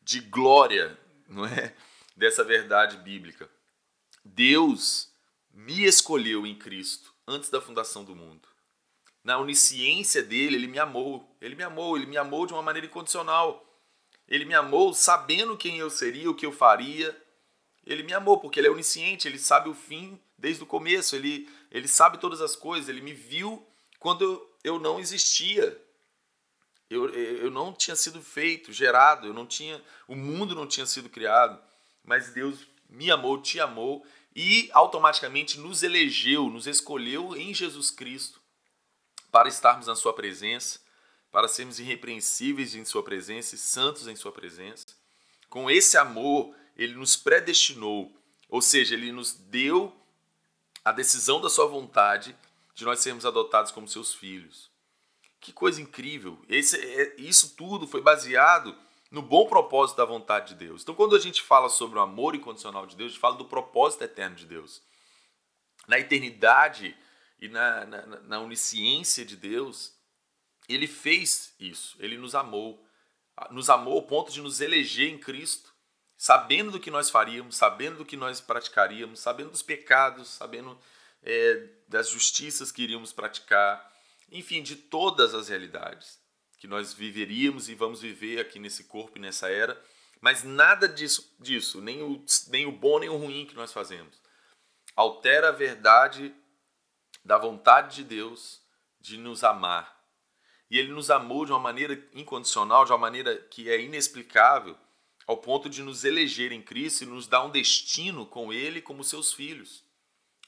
de 0.01 0.21
glória, 0.21 0.97
não 1.27 1.45
é? 1.45 1.75
Dessa 2.15 2.43
verdade 2.43 2.97
bíblica. 2.97 3.49
Deus 4.23 5.13
me 5.53 5.83
escolheu 5.83 6.47
em 6.47 6.57
Cristo 6.57 7.13
antes 7.27 7.49
da 7.49 7.61
fundação 7.61 8.03
do 8.03 8.15
mundo. 8.15 8.47
Na 9.23 9.37
onisciência 9.37 10.23
dele, 10.23 10.55
ele 10.55 10.67
me 10.67 10.79
amou. 10.79 11.35
Ele 11.41 11.53
me 11.53 11.63
amou, 11.63 11.97
ele 11.97 12.05
me 12.05 12.17
amou 12.17 12.47
de 12.47 12.53
uma 12.53 12.61
maneira 12.61 12.87
incondicional. 12.87 13.63
Ele 14.27 14.45
me 14.45 14.53
amou 14.53 14.93
sabendo 14.93 15.57
quem 15.57 15.77
eu 15.77 15.89
seria, 15.89 16.31
o 16.31 16.35
que 16.35 16.45
eu 16.45 16.51
faria. 16.51 17.15
Ele 17.85 18.03
me 18.03 18.13
amou 18.13 18.39
porque 18.39 18.59
ele 18.59 18.67
é 18.67 18.71
onisciente, 18.71 19.27
ele 19.27 19.37
sabe 19.37 19.69
o 19.69 19.73
fim 19.73 20.19
desde 20.37 20.63
o 20.63 20.65
começo, 20.65 21.15
ele, 21.15 21.49
ele 21.71 21.87
sabe 21.87 22.19
todas 22.19 22.41
as 22.41 22.55
coisas, 22.55 22.89
ele 22.89 23.01
me 23.01 23.13
viu 23.13 23.65
quando 23.99 24.47
eu 24.63 24.79
não 24.79 24.99
existia. 24.99 25.79
Eu, 26.89 27.09
eu 27.09 27.51
não 27.51 27.73
tinha 27.73 27.95
sido 27.95 28.21
feito, 28.21 28.71
gerado, 28.71 29.27
eu 29.27 29.33
não 29.33 29.45
tinha, 29.45 29.81
o 30.07 30.15
mundo 30.15 30.55
não 30.55 30.65
tinha 30.65 30.85
sido 30.85 31.09
criado, 31.09 31.61
mas 32.03 32.29
Deus 32.29 32.65
me 32.89 33.11
amou, 33.11 33.41
te 33.41 33.59
amou 33.59 34.05
e 34.33 34.69
automaticamente 34.71 35.59
nos 35.59 35.83
elegeu, 35.83 36.49
nos 36.49 36.65
escolheu 36.65 37.35
em 37.35 37.53
Jesus 37.53 37.91
Cristo 37.91 38.39
para 39.31 39.49
estarmos 39.49 39.87
na 39.87 39.95
Sua 39.95 40.13
presença, 40.13 40.79
para 41.29 41.47
sermos 41.47 41.79
irrepreensíveis 41.79 42.73
em 42.73 42.85
Sua 42.85 43.03
presença 43.03 43.55
e 43.55 43.57
santos 43.57 44.07
em 44.07 44.15
Sua 44.15 44.31
presença. 44.31 44.87
Com 45.49 45.69
esse 45.69 45.97
amor, 45.97 46.55
Ele 46.75 46.95
nos 46.95 47.17
predestinou, 47.17 48.15
ou 48.47 48.61
seja, 48.61 48.95
Ele 48.95 49.11
nos 49.11 49.33
deu 49.33 49.93
a 50.87 50.91
decisão 50.93 51.41
da 51.41 51.49
Sua 51.49 51.67
vontade 51.67 52.33
de 52.73 52.85
nós 52.85 53.01
sermos 53.01 53.25
adotados 53.25 53.73
como 53.73 53.89
seus 53.89 54.13
filhos. 54.13 54.71
Que 55.41 55.51
coisa 55.51 55.81
incrível! 55.81 56.39
Esse, 56.47 56.77
é, 56.77 57.15
isso 57.17 57.55
tudo 57.57 57.85
foi 57.85 58.01
baseado 58.01 58.73
no 59.11 59.21
bom 59.21 59.47
propósito 59.47 59.97
da 59.97 60.05
vontade 60.05 60.53
de 60.53 60.65
Deus. 60.65 60.83
Então, 60.83 60.95
quando 60.95 61.13
a 61.13 61.19
gente 61.19 61.41
fala 61.41 61.67
sobre 61.67 61.99
o 61.99 62.01
amor 62.01 62.35
incondicional 62.35 62.85
de 62.85 62.95
Deus, 62.95 63.09
a 63.09 63.11
gente 63.11 63.19
fala 63.19 63.35
do 63.35 63.43
propósito 63.43 64.05
eterno 64.05 64.37
de 64.37 64.45
Deus. 64.45 64.81
Na 65.89 65.99
eternidade 65.99 66.95
e 67.37 67.49
na, 67.49 67.85
na, 67.85 68.05
na 68.05 68.39
onisciência 68.39 69.25
de 69.25 69.35
Deus, 69.35 69.93
ele 70.69 70.87
fez 70.87 71.53
isso, 71.59 71.97
ele 71.99 72.17
nos 72.17 72.33
amou. 72.33 72.81
Nos 73.51 73.69
amou 73.69 73.95
ao 73.95 74.03
ponto 74.03 74.31
de 74.31 74.41
nos 74.41 74.61
eleger 74.61 75.09
em 75.09 75.17
Cristo, 75.17 75.73
sabendo 76.17 76.71
do 76.71 76.79
que 76.79 76.89
nós 76.89 77.09
faríamos, 77.09 77.55
sabendo 77.55 77.97
do 77.97 78.05
que 78.05 78.17
nós 78.17 78.41
praticaríamos, 78.41 79.19
sabendo 79.19 79.51
dos 79.51 79.61
pecados, 79.61 80.29
sabendo 80.29 80.77
é, 81.21 81.69
das 81.87 82.09
justiças 82.09 82.71
que 82.71 82.81
iríamos 82.81 83.13
praticar, 83.13 83.93
enfim, 84.31 84.63
de 84.63 84.75
todas 84.75 85.33
as 85.33 85.47
realidades 85.47 86.19
que 86.57 86.67
nós 86.67 86.91
viveríamos 86.91 87.69
e 87.69 87.75
vamos 87.75 88.01
viver 88.01 88.39
aqui 88.39 88.59
nesse 88.59 88.85
corpo 88.85 89.17
e 89.17 89.21
nessa 89.21 89.47
era, 89.47 89.79
mas 90.19 90.43
nada 90.43 90.89
disso, 90.89 91.35
disso 91.39 91.79
nem, 91.79 92.01
o, 92.01 92.25
nem 92.47 92.65
o 92.65 92.71
bom 92.71 92.97
nem 92.97 93.09
o 93.09 93.17
ruim 93.17 93.45
que 93.45 93.55
nós 93.55 93.71
fazemos, 93.71 94.19
altera 94.95 95.49
a 95.49 95.51
verdade 95.51 96.33
da 97.23 97.37
vontade 97.37 97.97
de 97.97 98.03
Deus 98.03 98.61
de 98.99 99.17
nos 99.17 99.43
amar. 99.43 99.95
E 100.69 100.79
Ele 100.79 100.91
nos 100.91 101.11
amou 101.11 101.45
de 101.45 101.51
uma 101.51 101.59
maneira 101.59 102.01
incondicional, 102.13 102.83
de 102.83 102.91
uma 102.91 102.97
maneira 102.97 103.37
que 103.37 103.69
é 103.69 103.79
inexplicável, 103.79 104.75
ao 105.27 105.37
ponto 105.37 105.69
de 105.69 105.83
nos 105.83 106.05
eleger 106.05 106.53
em 106.53 106.61
Cristo 106.61 107.03
e 107.03 107.07
nos 107.07 107.27
dar 107.27 107.43
um 107.43 107.51
destino 107.51 108.25
com 108.25 108.53
Ele 108.53 108.81
como 108.81 109.03
seus 109.03 109.33
filhos, 109.33 109.83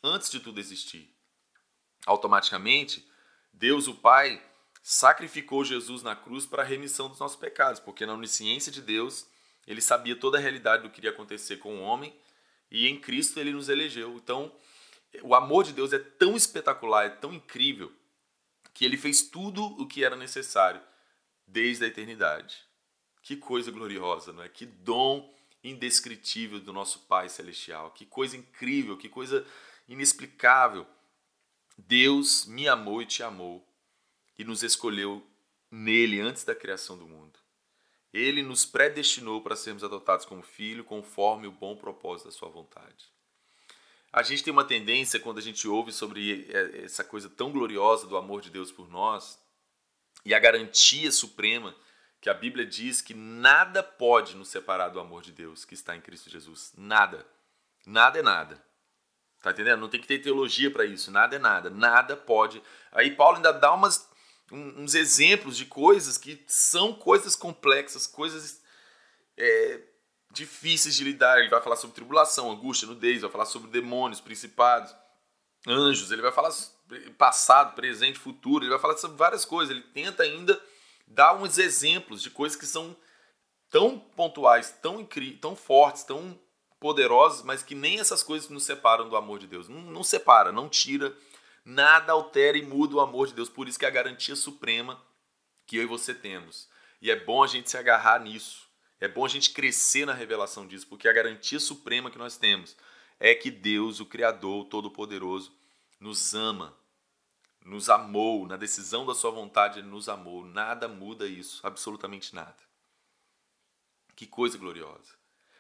antes 0.02 0.32
de 0.32 0.40
tudo 0.40 0.60
existir. 0.60 1.14
Automaticamente, 2.06 3.06
Deus, 3.52 3.88
o 3.88 3.96
Pai, 3.96 4.42
sacrificou 4.82 5.66
Jesus 5.66 6.02
na 6.02 6.16
cruz 6.16 6.46
para 6.46 6.64
a 6.64 6.66
remissão 6.66 7.10
dos 7.10 7.20
nossos 7.20 7.38
pecados, 7.38 7.82
porque 7.82 8.06
na 8.06 8.14
onisciência 8.14 8.72
de 8.72 8.82
Deus, 8.82 9.28
ele 9.68 9.82
sabia 9.82 10.16
toda 10.16 10.38
a 10.38 10.42
realidade 10.42 10.84
do 10.84 10.90
que 10.90 11.02
iria 11.02 11.12
acontecer 11.12 11.58
com 11.58 11.78
o 11.78 11.82
homem 11.82 12.18
e 12.72 12.88
em 12.88 13.00
Cristo 13.00 13.38
ele 13.40 13.52
nos 13.52 13.68
elegeu. 13.68 14.16
Então, 14.16 14.52
o 15.22 15.36
amor 15.36 15.66
de 15.66 15.74
Deus 15.74 15.92
é 15.92 16.00
tão 16.00 16.38
espetacular, 16.38 17.06
é 17.06 17.10
tão 17.10 17.34
incrível, 17.34 17.92
que 18.74 18.86
ele 18.86 18.96
fez 18.96 19.24
tudo 19.24 19.62
o 19.62 19.86
que 19.86 20.06
era 20.06 20.16
necessário 20.16 20.82
desde 21.46 21.84
a 21.84 21.88
eternidade. 21.88 22.69
Que 23.22 23.36
coisa 23.36 23.72
gloriosa, 23.72 24.34
não 24.34 24.44
é? 24.44 24.50
Que 24.50 24.66
dom 24.66 25.34
indescritível 25.64 26.60
do 26.60 26.74
nosso 26.74 27.00
Pai 27.00 27.30
celestial. 27.30 27.92
Que 27.92 28.06
coisa 28.06 28.38
incrível, 28.38 28.98
que 28.98 29.10
coisa 29.10 29.46
inexplicável. 29.88 30.86
Deus 31.78 32.46
me 32.46 32.68
amou 32.68 33.02
e 33.02 33.06
te 33.06 33.24
amou 33.24 33.66
e 34.38 34.44
nos 34.44 34.64
escolheu 34.64 35.26
nele 35.72 36.20
antes 36.20 36.44
da 36.44 36.56
criação 36.56 36.98
do 36.98 37.08
mundo. 37.08 37.40
Ele 38.14 38.42
nos 38.42 38.66
predestinou 38.66 39.42
para 39.42 39.56
sermos 39.56 39.84
adotados 39.84 40.26
como 40.26 40.42
filho, 40.42 40.84
conforme 40.84 41.48
o 41.48 41.52
bom 41.52 41.76
propósito 41.76 42.28
da 42.28 42.32
sua 42.32 42.50
vontade. 42.50 43.12
A 44.12 44.24
gente 44.24 44.44
tem 44.44 44.52
uma 44.52 44.66
tendência, 44.66 45.20
quando 45.20 45.38
a 45.38 45.42
gente 45.42 45.68
ouve 45.68 45.92
sobre 45.92 46.48
é, 46.50 46.84
essa 46.84 47.04
coisa 47.04 47.30
tão 47.30 47.52
gloriosa 47.52 48.08
do 48.08 48.18
amor 48.18 48.42
de 48.42 48.50
Deus 48.50 48.72
por 48.72 48.90
nós, 48.90 49.40
e 50.26 50.34
a 50.34 50.40
garantia 50.40 51.12
suprema 51.12 51.76
que 52.22 52.30
a 52.30 52.34
Bíblia 52.34 52.66
diz 52.66 53.02
que 53.02 53.14
nada 53.14 53.82
pode 53.82 54.36
nos 54.36 54.50
separar 54.50 54.90
do 54.90 55.00
amor 55.00 55.22
de 55.22 55.32
Deus 55.32 55.66
que 55.66 55.74
está 55.74 55.96
em 55.96 56.02
Cristo 56.02 56.30
Jesus. 56.30 56.74
Nada. 56.78 57.26
Nada 57.86 58.20
é 58.20 58.22
nada. 58.22 58.62
Tá 59.42 59.52
entendendo? 59.52 59.80
Não 59.80 59.90
tem 59.90 60.02
que 60.02 60.08
ter 60.08 60.20
teologia 60.20 60.70
para 60.70 60.84
isso. 60.84 61.12
Nada 61.12 61.38
é 61.38 61.40
nada. 61.40 61.70
Nada 61.70 62.18
pode. 62.18 62.62
Aí 62.92 63.16
Paulo 63.16 63.38
ainda 63.38 63.54
dá 63.54 63.74
umas 63.74 64.10
uns 64.52 64.96
exemplos 64.96 65.56
de 65.56 65.66
coisas 65.66 66.18
que 66.18 66.44
são 66.48 66.94
coisas 66.94 67.36
complexas, 67.36 68.08
coisas 68.08 68.62
é, 69.38 69.82
difíceis 70.32 70.96
de 70.96 71.04
lidar. 71.04 71.40
Ele 71.40 71.50
vai 71.50 71.62
falar 71.62 71.76
sobre 71.76 71.96
tribulação, 71.96 72.52
angústia, 72.52 72.88
nudez, 72.88 73.22
vai 73.22 73.30
falar 73.30 73.46
sobre 73.46 73.70
demônios, 73.70 74.20
principados, 74.20 74.94
anjos, 75.68 76.12
ele 76.12 76.22
vai 76.22 76.32
falar 76.32 76.52
passado, 77.18 77.76
presente, 77.76 78.18
futuro, 78.18 78.64
ele 78.64 78.72
vai 78.72 78.80
falar 78.80 78.98
sobre 78.98 79.18
várias 79.18 79.46
coisas. 79.46 79.70
Ele 79.76 79.86
tenta 79.94 80.24
ainda 80.24 80.60
dar 81.10 81.36
uns 81.36 81.58
exemplos 81.58 82.22
de 82.22 82.30
coisas 82.30 82.58
que 82.58 82.66
são 82.66 82.96
tão 83.70 84.00
pontuais, 84.00 84.72
tão 84.82 85.02
incríveis, 85.02 85.42
tão 85.42 85.56
fortes, 85.56 86.04
tão 86.04 86.40
poderosas, 86.80 87.44
mas 87.44 87.62
que 87.62 87.76
nem 87.76 88.00
essas 88.00 88.24
coisas 88.24 88.48
nos 88.48 88.64
separam 88.64 89.10
do 89.10 89.18
amor 89.18 89.40
de 89.40 89.48
Deus. 89.48 89.68
Não, 89.68 89.82
não 89.82 90.04
separa, 90.04 90.52
não 90.52 90.70
tira 90.70 91.14
Nada 91.70 92.14
altera 92.14 92.58
e 92.58 92.64
muda 92.64 92.96
o 92.96 93.00
amor 93.00 93.28
de 93.28 93.34
Deus. 93.34 93.48
Por 93.48 93.68
isso 93.68 93.78
que 93.78 93.86
é 93.86 93.88
a 93.88 93.92
garantia 93.92 94.36
suprema 94.36 95.00
que 95.68 95.78
eu 95.78 95.84
e 95.84 95.86
você 95.86 96.16
temos. 96.16 96.68
E 97.00 97.12
é 97.12 97.16
bom 97.16 97.44
a 97.44 97.48
gente 97.48 97.70
se 97.70 97.78
agarrar 97.78 98.20
nisso. 98.20 98.68
É 99.00 99.08
bom 99.08 99.24
a 99.24 99.30
gente 99.30 99.52
crescer 99.52 100.04
na 100.04 100.14
revelação 100.14 100.68
disso, 100.68 100.88
porque 100.88 101.08
a 101.08 101.14
garantia 101.14 101.60
suprema 101.60 102.10
que 102.10 102.18
nós 102.18 102.38
temos 102.38 102.76
é 103.20 103.36
que 103.36 103.52
Deus, 103.52 104.00
o 104.00 104.06
Criador, 104.06 104.62
o 104.62 104.66
Todo-Poderoso, 104.66 105.54
nos 106.00 106.34
ama, 106.34 106.76
nos 107.70 107.90
amou, 107.90 108.48
na 108.48 108.58
decisão 108.58 109.06
da 109.06 109.14
sua 109.14 109.32
vontade 109.32 109.80
ele 109.80 109.88
nos 109.88 110.10
amou. 110.10 110.44
Nada 110.46 110.88
muda 110.88 111.28
isso, 111.28 111.66
absolutamente 111.66 112.34
nada. 112.34 112.58
Que 114.16 114.26
coisa 114.26 114.58
gloriosa. 114.58 115.18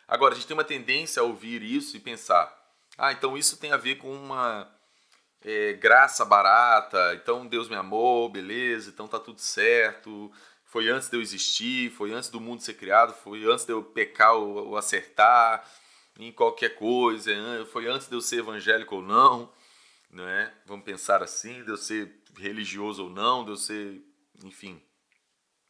Agora, 0.07 0.33
a 0.33 0.35
gente 0.35 0.47
tem 0.47 0.57
uma 0.57 0.63
tendência 0.63 1.21
a 1.21 1.25
ouvir 1.25 1.61
isso 1.61 1.95
e 1.95 1.99
pensar: 1.99 2.51
ah, 2.97 3.11
então 3.11 3.37
isso 3.37 3.57
tem 3.57 3.71
a 3.71 3.77
ver 3.77 3.95
com 3.95 4.11
uma 4.11 4.69
é, 5.41 5.73
graça 5.73 6.25
barata, 6.25 7.13
então 7.13 7.45
Deus 7.47 7.69
me 7.69 7.75
amou, 7.75 8.27
beleza, 8.27 8.89
então 8.89 9.07
tá 9.07 9.19
tudo 9.19 9.39
certo. 9.39 10.31
Foi 10.65 10.89
antes 10.89 11.09
de 11.09 11.17
eu 11.17 11.21
existir, 11.21 11.91
foi 11.91 12.11
antes 12.11 12.29
do 12.29 12.41
mundo 12.41 12.61
ser 12.61 12.73
criado, 12.73 13.13
foi 13.13 13.45
antes 13.45 13.65
de 13.65 13.71
eu 13.71 13.83
pecar 13.83 14.33
ou, 14.33 14.69
ou 14.69 14.77
acertar 14.77 15.65
em 16.17 16.31
qualquer 16.31 16.75
coisa, 16.75 17.31
foi 17.71 17.87
antes 17.87 18.07
de 18.07 18.15
eu 18.15 18.21
ser 18.21 18.39
evangélico 18.39 18.97
ou 18.97 19.01
não, 19.01 19.51
não 20.09 20.27
é? 20.27 20.53
Vamos 20.65 20.85
pensar 20.85 21.21
assim, 21.21 21.63
de 21.63 21.69
eu 21.69 21.77
ser 21.77 22.21
religioso 22.37 23.03
ou 23.03 23.09
não, 23.09 23.43
de 23.43 23.51
eu 23.51 23.57
ser, 23.57 24.01
enfim, 24.43 24.81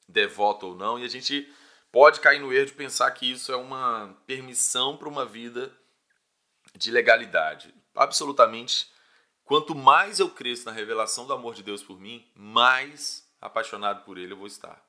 devoto 0.07 0.67
ou 0.67 0.75
não, 0.75 0.99
e 0.99 1.03
a 1.03 1.09
gente 1.09 1.51
pode 1.91 2.19
cair 2.19 2.39
no 2.39 2.53
erro 2.53 2.67
de 2.67 2.73
pensar 2.73 3.11
que 3.11 3.29
isso 3.31 3.51
é 3.51 3.55
uma 3.55 4.15
permissão 4.25 4.97
para 4.97 5.09
uma 5.09 5.25
vida 5.25 5.71
de 6.75 6.91
legalidade. 6.91 7.73
Absolutamente 7.95 8.91
Quanto 9.49 9.73
mais 9.73 10.19
eu 10.19 10.29
cresço 10.29 10.67
na 10.67 10.71
revelação 10.71 11.25
do 11.25 11.33
amor 11.33 11.55
de 11.55 11.63
Deus 11.63 11.81
por 11.81 11.99
mim, 11.99 12.23
mais 12.35 13.27
apaixonado 13.41 14.05
por 14.05 14.15
Ele 14.19 14.33
eu 14.33 14.37
vou 14.37 14.45
estar. 14.45 14.79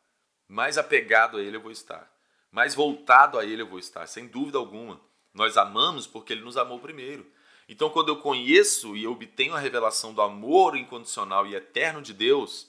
Mais 0.47 0.76
apegado 0.76 1.38
a 1.38 1.42
Ele 1.42 1.57
eu 1.57 1.62
vou 1.62 1.71
estar. 1.71 2.12
Mais 2.52 2.75
voltado 2.75 3.38
a 3.38 3.45
Ele 3.47 3.62
eu 3.62 3.66
vou 3.66 3.78
estar, 3.78 4.07
sem 4.07 4.28
dúvida 4.28 4.59
alguma. 4.59 5.00
Nós 5.33 5.57
amamos 5.57 6.07
porque 6.07 6.35
Ele 6.35 6.42
nos 6.42 6.59
amou 6.59 6.78
primeiro. 6.78 7.26
Então, 7.73 7.89
quando 7.89 8.09
eu 8.09 8.17
conheço 8.17 8.97
e 8.97 9.07
obtenho 9.07 9.55
a 9.55 9.59
revelação 9.61 10.12
do 10.12 10.21
amor 10.21 10.77
incondicional 10.77 11.47
e 11.47 11.55
eterno 11.55 12.03
de 12.03 12.12
Deus, 12.12 12.69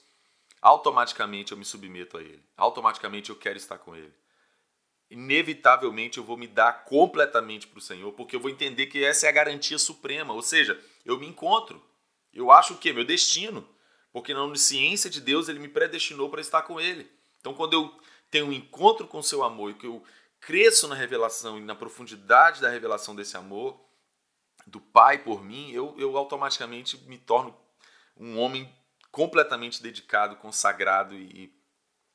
automaticamente 0.60 1.50
eu 1.50 1.58
me 1.58 1.64
submeto 1.64 2.16
a 2.16 2.22
Ele. 2.22 2.40
Automaticamente 2.56 3.28
eu 3.28 3.34
quero 3.34 3.56
estar 3.56 3.78
com 3.78 3.96
Ele. 3.96 4.14
Inevitavelmente 5.10 6.18
eu 6.18 6.24
vou 6.24 6.36
me 6.36 6.46
dar 6.46 6.84
completamente 6.84 7.66
para 7.66 7.78
o 7.78 7.82
Senhor, 7.82 8.12
porque 8.12 8.36
eu 8.36 8.40
vou 8.40 8.48
entender 8.48 8.86
que 8.86 9.02
essa 9.02 9.26
é 9.26 9.28
a 9.28 9.32
garantia 9.32 9.76
suprema. 9.76 10.34
Ou 10.34 10.40
seja, 10.40 10.80
eu 11.04 11.18
me 11.18 11.26
encontro. 11.26 11.84
Eu 12.32 12.52
acho 12.52 12.74
o 12.74 12.78
quê? 12.78 12.92
Meu 12.92 13.04
destino. 13.04 13.68
Porque 14.12 14.32
na 14.32 14.44
onisciência 14.44 15.10
de 15.10 15.20
Deus, 15.20 15.48
ele 15.48 15.58
me 15.58 15.68
predestinou 15.68 16.30
para 16.30 16.40
estar 16.40 16.62
com 16.62 16.80
ele. 16.80 17.10
Então, 17.40 17.54
quando 17.54 17.72
eu 17.72 17.92
tenho 18.30 18.46
um 18.46 18.52
encontro 18.52 19.08
com 19.08 19.18
o 19.18 19.22
seu 19.22 19.42
amor 19.42 19.72
e 19.72 19.74
que 19.74 19.86
eu 19.86 20.00
cresço 20.38 20.86
na 20.86 20.94
revelação 20.94 21.58
e 21.58 21.60
na 21.60 21.74
profundidade 21.74 22.60
da 22.60 22.70
revelação 22.70 23.16
desse 23.16 23.36
amor, 23.36 23.90
do 24.66 24.80
Pai 24.80 25.18
por 25.18 25.44
mim, 25.44 25.70
eu, 25.70 25.94
eu 25.98 26.16
automaticamente 26.16 26.96
me 27.04 27.18
torno 27.18 27.56
um 28.16 28.38
homem 28.38 28.72
completamente 29.10 29.82
dedicado, 29.82 30.36
consagrado 30.36 31.14
e 31.14 31.52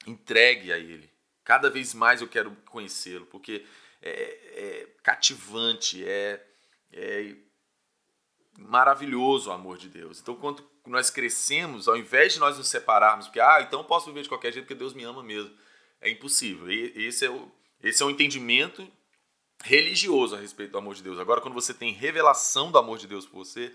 entregue 0.05 0.71
a 0.71 0.77
Ele. 0.77 1.09
Cada 1.43 1.69
vez 1.69 1.93
mais 1.93 2.21
eu 2.21 2.27
quero 2.27 2.55
conhecê-lo, 2.65 3.25
porque 3.27 3.65
é, 4.01 4.11
é 4.11 4.87
cativante, 5.03 6.03
é, 6.03 6.45
é 6.91 7.35
maravilhoso 8.57 9.49
o 9.49 9.53
amor 9.53 9.77
de 9.77 9.87
Deus. 9.87 10.19
Então, 10.19 10.35
quando 10.35 10.67
nós 10.85 11.09
crescemos, 11.09 11.87
ao 11.87 11.95
invés 11.95 12.33
de 12.33 12.39
nós 12.39 12.57
nos 12.57 12.67
separarmos, 12.67 13.27
porque, 13.27 13.39
ah, 13.39 13.61
então 13.61 13.79
eu 13.81 13.85
posso 13.85 14.07
viver 14.07 14.23
de 14.23 14.29
qualquer 14.29 14.51
jeito 14.51 14.65
porque 14.65 14.75
Deus 14.75 14.93
me 14.93 15.03
ama 15.03 15.23
mesmo. 15.23 15.55
É 16.01 16.09
impossível. 16.09 16.71
E 16.71 17.05
esse 17.05 17.25
é 17.25 17.29
o, 17.29 17.51
esse 17.81 18.01
é 18.01 18.05
o 18.05 18.09
entendimento 18.09 18.89
religioso 19.63 20.35
a 20.35 20.39
respeito 20.39 20.71
do 20.71 20.77
amor 20.77 20.95
de 20.95 21.03
Deus. 21.03 21.19
Agora, 21.19 21.41
quando 21.41 21.53
você 21.53 21.73
tem 21.73 21.91
revelação 21.91 22.71
do 22.71 22.77
amor 22.77 22.97
de 22.97 23.07
Deus 23.07 23.25
por 23.25 23.45
você, 23.45 23.73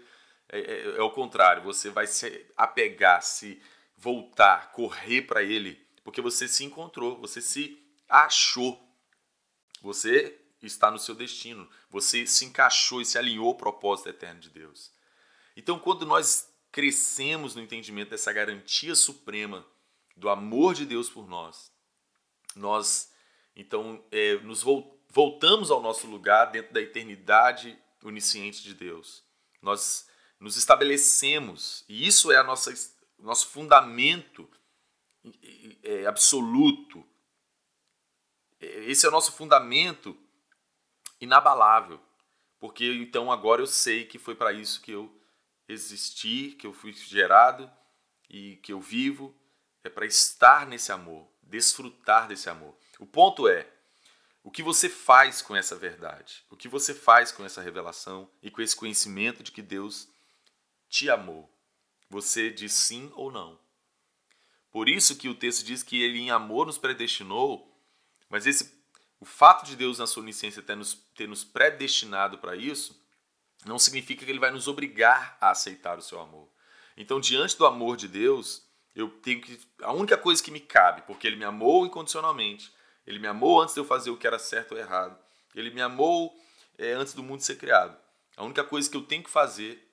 é, 0.48 0.58
é, 0.58 0.96
é 0.96 1.02
o 1.02 1.10
contrário. 1.10 1.62
Você 1.62 1.90
vai 1.90 2.06
se 2.06 2.46
apegar, 2.56 3.22
se 3.22 3.60
voltar, 3.96 4.72
correr 4.72 5.22
para 5.22 5.42
Ele, 5.42 5.80
porque 6.04 6.20
você 6.20 6.48
se 6.48 6.64
encontrou, 6.64 7.18
você 7.18 7.40
se 7.40 7.78
achou. 8.08 8.80
Você 9.80 10.38
está 10.62 10.90
no 10.90 10.98
seu 10.98 11.14
destino. 11.14 11.68
Você 11.90 12.26
se 12.26 12.44
encaixou 12.44 13.00
e 13.00 13.04
se 13.04 13.18
alinhou 13.18 13.48
ao 13.48 13.56
propósito 13.56 14.08
eterno 14.08 14.40
de 14.40 14.50
Deus. 14.50 14.92
Então, 15.56 15.78
quando 15.78 16.06
nós 16.06 16.48
crescemos 16.70 17.54
no 17.54 17.62
entendimento 17.62 18.10
dessa 18.10 18.32
garantia 18.32 18.94
suprema 18.94 19.66
do 20.16 20.28
amor 20.28 20.74
de 20.74 20.86
Deus 20.86 21.10
por 21.10 21.28
nós, 21.28 21.70
nós 22.54 23.12
então 23.54 24.02
é, 24.10 24.36
nos 24.36 24.62
voltamos 24.62 25.01
ao 25.70 25.80
nosso 25.80 26.06
lugar 26.06 26.46
dentro 26.46 26.72
da 26.72 26.80
eternidade 26.80 27.78
onisciente 28.02 28.62
de 28.62 28.74
Deus. 28.74 29.22
Nós 29.60 30.08
nos 30.40 30.56
estabelecemos 30.56 31.84
e 31.88 32.06
isso 32.06 32.32
é 32.32 32.36
a 32.36 32.44
nossa 32.44 32.72
nosso 33.18 33.48
fundamento 33.48 34.48
é, 35.82 36.06
absoluto. 36.06 37.06
Esse 38.60 39.06
é 39.06 39.08
o 39.08 39.12
nosso 39.12 39.32
fundamento 39.32 40.16
inabalável, 41.20 42.00
porque 42.58 42.84
então 42.94 43.30
agora 43.30 43.62
eu 43.62 43.66
sei 43.66 44.04
que 44.04 44.18
foi 44.18 44.34
para 44.34 44.52
isso 44.52 44.80
que 44.82 44.92
eu 44.92 45.12
existir, 45.68 46.56
que 46.56 46.66
eu 46.66 46.72
fui 46.72 46.92
gerado 46.92 47.70
e 48.28 48.56
que 48.56 48.72
eu 48.72 48.80
vivo, 48.80 49.34
é 49.84 49.88
para 49.88 50.06
estar 50.06 50.66
nesse 50.66 50.92
amor, 50.92 51.28
desfrutar 51.42 52.28
desse 52.28 52.48
amor. 52.48 52.76
O 52.98 53.06
ponto 53.06 53.48
é, 53.48 53.68
o 54.42 54.50
que 54.50 54.62
você 54.62 54.88
faz 54.88 55.40
com 55.40 55.54
essa 55.54 55.76
verdade? 55.76 56.44
O 56.50 56.56
que 56.56 56.68
você 56.68 56.92
faz 56.94 57.30
com 57.30 57.44
essa 57.44 57.62
revelação 57.62 58.28
e 58.42 58.50
com 58.50 58.60
esse 58.60 58.74
conhecimento 58.74 59.42
de 59.42 59.52
que 59.52 59.62
Deus 59.62 60.08
te 60.88 61.08
amou? 61.08 61.48
Você 62.10 62.50
diz 62.50 62.72
sim 62.72 63.10
ou 63.14 63.30
não? 63.30 63.58
Por 64.70 64.88
isso 64.88 65.16
que 65.16 65.28
o 65.28 65.34
texto 65.34 65.64
diz 65.64 65.82
que 65.82 66.02
ele 66.02 66.18
em 66.18 66.30
amor 66.30 66.66
nos 66.66 66.78
predestinou, 66.78 67.70
mas 68.28 68.46
esse 68.46 68.82
o 69.22 69.24
fato 69.24 69.64
de 69.64 69.76
Deus 69.76 70.00
na 70.00 70.06
sua 70.06 70.24
onisciência 70.24 70.60
ter 70.60 70.74
nos, 70.74 70.94
ter 71.14 71.28
nos 71.28 71.44
predestinado 71.44 72.38
para 72.38 72.56
isso, 72.56 73.00
não 73.64 73.78
significa 73.78 74.24
que 74.24 74.30
ele 74.32 74.40
vai 74.40 74.50
nos 74.50 74.66
obrigar 74.66 75.38
a 75.40 75.50
aceitar 75.50 75.96
o 75.96 76.02
seu 76.02 76.18
amor. 76.18 76.48
Então, 76.96 77.20
diante 77.20 77.56
do 77.56 77.64
amor 77.64 77.96
de 77.96 78.08
Deus, 78.08 78.66
eu 78.96 79.08
tenho 79.08 79.40
que. 79.40 79.60
A 79.80 79.92
única 79.92 80.18
coisa 80.18 80.42
que 80.42 80.50
me 80.50 80.58
cabe, 80.58 81.02
porque 81.02 81.28
ele 81.28 81.36
me 81.36 81.44
amou 81.44 81.86
incondicionalmente, 81.86 82.72
ele 83.06 83.18
me 83.18 83.26
amou 83.26 83.60
antes 83.60 83.74
de 83.74 83.80
eu 83.80 83.84
fazer 83.84 84.10
o 84.10 84.16
que 84.16 84.26
era 84.26 84.38
certo 84.38 84.72
ou 84.72 84.78
errado, 84.78 85.18
ele 85.54 85.70
me 85.70 85.80
amou 85.80 86.34
é, 86.78 86.92
antes 86.92 87.14
do 87.14 87.22
mundo 87.22 87.42
ser 87.42 87.56
criado. 87.56 87.96
A 88.36 88.44
única 88.44 88.64
coisa 88.64 88.90
que 88.90 88.96
eu 88.96 89.02
tenho 89.02 89.22
que 89.22 89.30
fazer, 89.30 89.88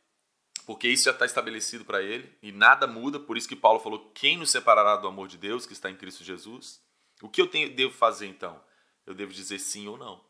porque 0.66 0.88
isso 0.88 1.06
já 1.06 1.12
está 1.12 1.25
estabelecido 1.25 1.84
para 1.84 2.01
ele, 2.01 2.34
e 2.42 2.51
nada 2.51 2.88
muda, 2.88 3.20
por 3.20 3.38
isso 3.38 3.48
que 3.48 3.56
Paulo 3.56 3.80
falou: 3.80 4.12
quem 4.13 4.38
nos 4.38 4.50
separará 4.50 4.96
do 4.96 5.08
amor 5.08 5.28
de 5.28 5.38
Deus 5.38 5.66
que 5.66 5.74
está 5.74 5.89
em 5.89 5.96
Cristo 5.96 6.24
Jesus? 6.24 6.82
O 7.22 7.28
que 7.28 7.42
eu 7.42 7.48
tenho, 7.48 7.75
devo 7.75 7.94
fazer 7.94 8.28
então? 8.28 8.62
Eu 9.06 9.13
devo 9.13 9.34
dizer 9.34 9.60
sim 9.60 9.88
ou 9.88 9.98
não. 9.98 10.24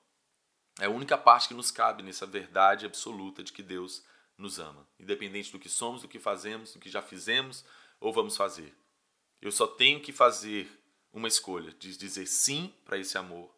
É 0.79 0.85
a 0.85 0.89
única 0.89 1.17
parte 1.17 1.49
que 1.49 1.53
nos 1.53 1.69
cabe 1.69 2.01
nessa 2.01 2.25
verdade 2.25 2.85
absoluta 2.85 3.43
de 3.43 3.51
que 3.51 3.61
Deus 3.61 4.03
nos 4.37 4.57
ama, 4.57 4.87
independente 4.97 5.51
do 5.51 5.59
que 5.59 5.67
somos, 5.67 6.01
do 6.01 6.07
que 6.07 6.17
fazemos, 6.17 6.73
do 6.73 6.79
que 6.79 6.89
já 6.89 7.01
fizemos 7.01 7.65
ou 7.99 8.13
vamos 8.13 8.37
fazer. 8.37 8.73
Eu 9.41 9.51
só 9.51 9.67
tenho 9.67 9.99
que 9.99 10.13
fazer 10.13 10.67
uma 11.13 11.27
escolha 11.27 11.71
de 11.73 11.97
dizer 11.97 12.25
sim 12.27 12.73
para 12.85 12.97
esse 12.97 13.17
amor 13.17 13.49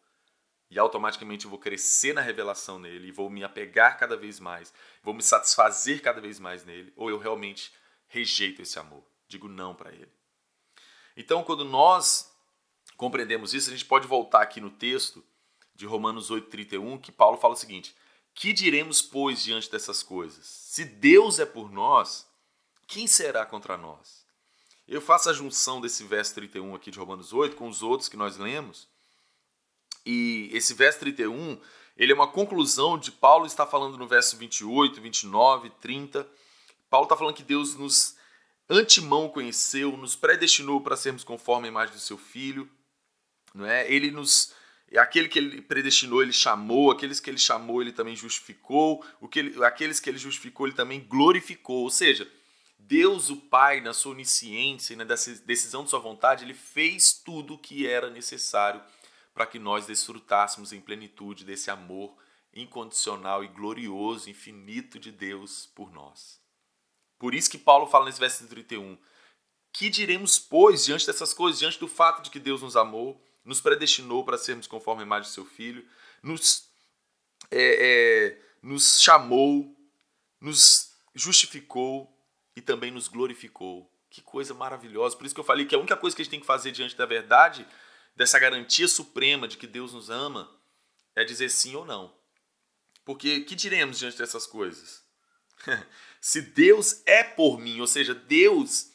e 0.72 0.78
automaticamente 0.78 1.44
eu 1.44 1.50
vou 1.50 1.58
crescer 1.58 2.14
na 2.14 2.22
revelação 2.22 2.78
nele 2.78 3.08
e 3.08 3.12
vou 3.12 3.28
me 3.28 3.44
apegar 3.44 3.98
cada 3.98 4.16
vez 4.16 4.40
mais, 4.40 4.72
vou 5.02 5.12
me 5.12 5.22
satisfazer 5.22 6.00
cada 6.00 6.18
vez 6.18 6.40
mais 6.40 6.64
nele, 6.64 6.90
ou 6.96 7.10
eu 7.10 7.18
realmente 7.18 7.70
rejeito 8.08 8.62
esse 8.62 8.78
amor, 8.78 9.04
digo 9.28 9.48
não 9.48 9.74
para 9.74 9.92
ele. 9.92 10.10
Então, 11.14 11.44
quando 11.44 11.62
nós 11.62 12.34
compreendemos 12.96 13.52
isso, 13.52 13.68
a 13.68 13.72
gente 13.72 13.84
pode 13.84 14.06
voltar 14.06 14.40
aqui 14.40 14.62
no 14.62 14.70
texto 14.70 15.22
de 15.74 15.84
Romanos 15.84 16.30
8,31, 16.30 16.98
que 17.02 17.12
Paulo 17.12 17.36
fala 17.36 17.52
o 17.52 17.56
seguinte: 17.56 17.94
Que 18.34 18.54
diremos, 18.54 19.02
pois, 19.02 19.42
diante 19.42 19.70
dessas 19.70 20.02
coisas? 20.02 20.46
Se 20.46 20.86
Deus 20.86 21.38
é 21.38 21.44
por 21.44 21.70
nós, 21.70 22.26
quem 22.86 23.06
será 23.06 23.44
contra 23.44 23.76
nós? 23.76 24.24
Eu 24.86 25.00
faço 25.00 25.30
a 25.30 25.32
junção 25.32 25.80
desse 25.80 26.04
verso 26.04 26.34
31 26.34 26.74
aqui 26.74 26.90
de 26.90 26.98
Romanos 26.98 27.32
8 27.32 27.56
com 27.56 27.68
os 27.68 27.82
outros 27.82 28.08
que 28.08 28.16
nós 28.16 28.36
lemos. 28.36 28.88
E 30.04 30.50
esse 30.52 30.74
verso 30.74 30.98
31, 31.00 31.60
ele 31.96 32.12
é 32.12 32.14
uma 32.14 32.26
conclusão 32.26 32.98
de 32.98 33.12
Paulo 33.12 33.46
está 33.46 33.66
falando 33.66 33.96
no 33.96 34.08
verso 34.08 34.36
28, 34.36 35.00
29, 35.00 35.70
30. 35.80 36.28
Paulo 36.90 37.04
está 37.04 37.16
falando 37.16 37.36
que 37.36 37.42
Deus 37.42 37.76
nos 37.76 38.16
antemão 38.68 39.28
conheceu, 39.28 39.96
nos 39.96 40.16
predestinou 40.16 40.80
para 40.80 40.96
sermos 40.96 41.24
conforme 41.24 41.68
a 41.68 41.70
imagem 41.70 41.94
do 41.94 42.00
seu 42.00 42.18
filho, 42.18 42.68
não 43.54 43.66
é? 43.66 43.90
Ele 43.90 44.10
nos 44.10 44.52
aquele 44.96 45.28
que 45.28 45.38
ele 45.38 45.62
predestinou, 45.62 46.22
ele 46.22 46.32
chamou, 46.32 46.90
aqueles 46.90 47.18
que 47.18 47.30
ele 47.30 47.38
chamou, 47.38 47.80
ele 47.80 47.92
também 47.92 48.14
justificou, 48.14 49.04
o 49.20 49.28
que 49.28 49.38
ele, 49.38 49.64
aqueles 49.64 49.98
que 49.98 50.10
ele 50.10 50.18
justificou, 50.18 50.66
ele 50.66 50.76
também 50.76 51.00
glorificou. 51.00 51.84
Ou 51.84 51.90
seja, 51.90 52.30
Deus, 52.86 53.30
o 53.30 53.36
Pai, 53.36 53.80
na 53.80 53.94
sua 53.94 54.12
onisciência 54.12 54.92
e 54.92 54.96
na 54.96 55.04
decisão 55.04 55.84
de 55.84 55.90
sua 55.90 56.00
vontade, 56.00 56.44
ele 56.44 56.54
fez 56.54 57.12
tudo 57.12 57.54
o 57.54 57.58
que 57.58 57.86
era 57.86 58.10
necessário 58.10 58.82
para 59.32 59.46
que 59.46 59.58
nós 59.58 59.86
desfrutássemos 59.86 60.72
em 60.72 60.80
plenitude 60.80 61.44
desse 61.44 61.70
amor 61.70 62.14
incondicional 62.52 63.42
e 63.42 63.48
glorioso, 63.48 64.28
infinito 64.28 64.98
de 64.98 65.10
Deus 65.10 65.70
por 65.74 65.90
nós. 65.90 66.40
Por 67.18 67.34
isso 67.34 67.50
que 67.50 67.56
Paulo 67.56 67.86
fala 67.86 68.04
nesse 68.04 68.20
verso 68.20 68.46
31, 68.46 68.98
que 69.72 69.88
diremos, 69.88 70.38
pois, 70.38 70.84
diante 70.84 71.06
dessas 71.06 71.32
coisas, 71.32 71.58
diante 71.58 71.78
do 71.78 71.88
fato 71.88 72.22
de 72.22 72.30
que 72.30 72.38
Deus 72.38 72.60
nos 72.60 72.76
amou, 72.76 73.22
nos 73.44 73.60
predestinou 73.60 74.24
para 74.24 74.36
sermos 74.36 74.66
conforme 74.66 75.02
a 75.02 75.06
imagem 75.06 75.30
do 75.30 75.34
seu 75.34 75.46
Filho, 75.46 75.86
nos, 76.22 76.68
é, 77.50 78.34
é, 78.34 78.42
nos 78.60 79.00
chamou, 79.00 79.74
nos 80.38 80.92
justificou 81.14 82.11
e 82.56 82.60
também 82.60 82.90
nos 82.90 83.08
glorificou. 83.08 83.90
Que 84.10 84.20
coisa 84.20 84.52
maravilhosa. 84.52 85.16
Por 85.16 85.24
isso 85.24 85.34
que 85.34 85.40
eu 85.40 85.44
falei 85.44 85.64
que 85.64 85.74
a 85.74 85.78
única 85.78 85.96
coisa 85.96 86.14
que 86.14 86.22
a 86.22 86.24
gente 86.24 86.30
tem 86.30 86.40
que 86.40 86.46
fazer 86.46 86.70
diante 86.70 86.96
da 86.96 87.06
verdade, 87.06 87.66
dessa 88.14 88.38
garantia 88.38 88.86
suprema 88.86 89.48
de 89.48 89.56
que 89.56 89.66
Deus 89.66 89.92
nos 89.92 90.10
ama, 90.10 90.50
é 91.16 91.24
dizer 91.24 91.48
sim 91.48 91.74
ou 91.74 91.84
não. 91.84 92.14
Porque 93.04 93.40
que 93.40 93.54
diremos 93.54 93.98
diante 93.98 94.18
dessas 94.18 94.46
coisas? 94.46 95.02
Se 96.20 96.40
Deus 96.40 97.02
é 97.06 97.22
por 97.22 97.58
mim, 97.58 97.80
ou 97.80 97.86
seja, 97.86 98.14
Deus, 98.14 98.92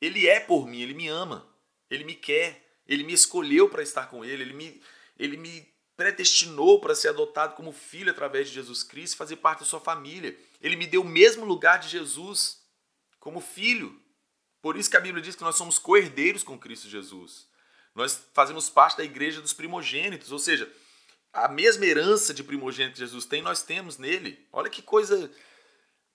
ele 0.00 0.26
é 0.26 0.40
por 0.40 0.66
mim, 0.66 0.80
ele 0.80 0.94
me 0.94 1.08
ama, 1.08 1.46
ele 1.90 2.04
me 2.04 2.14
quer, 2.14 2.64
ele 2.86 3.04
me 3.04 3.12
escolheu 3.12 3.68
para 3.68 3.82
estar 3.82 4.06
com 4.06 4.24
ele, 4.24 4.42
ele 4.42 4.54
me, 4.54 4.80
ele 5.18 5.36
me 5.36 5.68
predestinou 5.96 6.80
para 6.80 6.94
ser 6.94 7.08
adotado 7.08 7.54
como 7.54 7.72
filho 7.72 8.10
através 8.10 8.48
de 8.48 8.54
Jesus 8.54 8.82
Cristo 8.82 9.16
fazer 9.16 9.36
parte 9.36 9.60
da 9.60 9.66
sua 9.66 9.80
família. 9.80 10.36
Ele 10.60 10.76
me 10.76 10.86
deu 10.86 11.02
o 11.02 11.08
mesmo 11.08 11.44
lugar 11.44 11.78
de 11.78 11.88
Jesus 11.88 12.59
como 13.20 13.40
filho. 13.40 14.00
Por 14.60 14.76
isso 14.76 14.90
que 14.90 14.96
a 14.96 15.00
Bíblia 15.00 15.22
diz 15.22 15.36
que 15.36 15.42
nós 15.42 15.54
somos 15.54 15.78
co-herdeiros 15.78 16.42
com 16.42 16.58
Cristo 16.58 16.88
Jesus. 16.88 17.46
Nós 17.94 18.26
fazemos 18.34 18.68
parte 18.68 18.98
da 18.98 19.04
igreja 19.04 19.40
dos 19.40 19.52
primogênitos, 19.52 20.32
ou 20.32 20.38
seja, 20.38 20.70
a 21.32 21.48
mesma 21.48 21.86
herança 21.86 22.34
de 22.34 22.42
primogênito 22.42 22.94
que 22.94 23.00
Jesus 23.00 23.24
tem, 23.24 23.42
nós 23.42 23.62
temos 23.62 23.98
nele. 23.98 24.44
Olha 24.52 24.68
que 24.68 24.82
coisa 24.82 25.30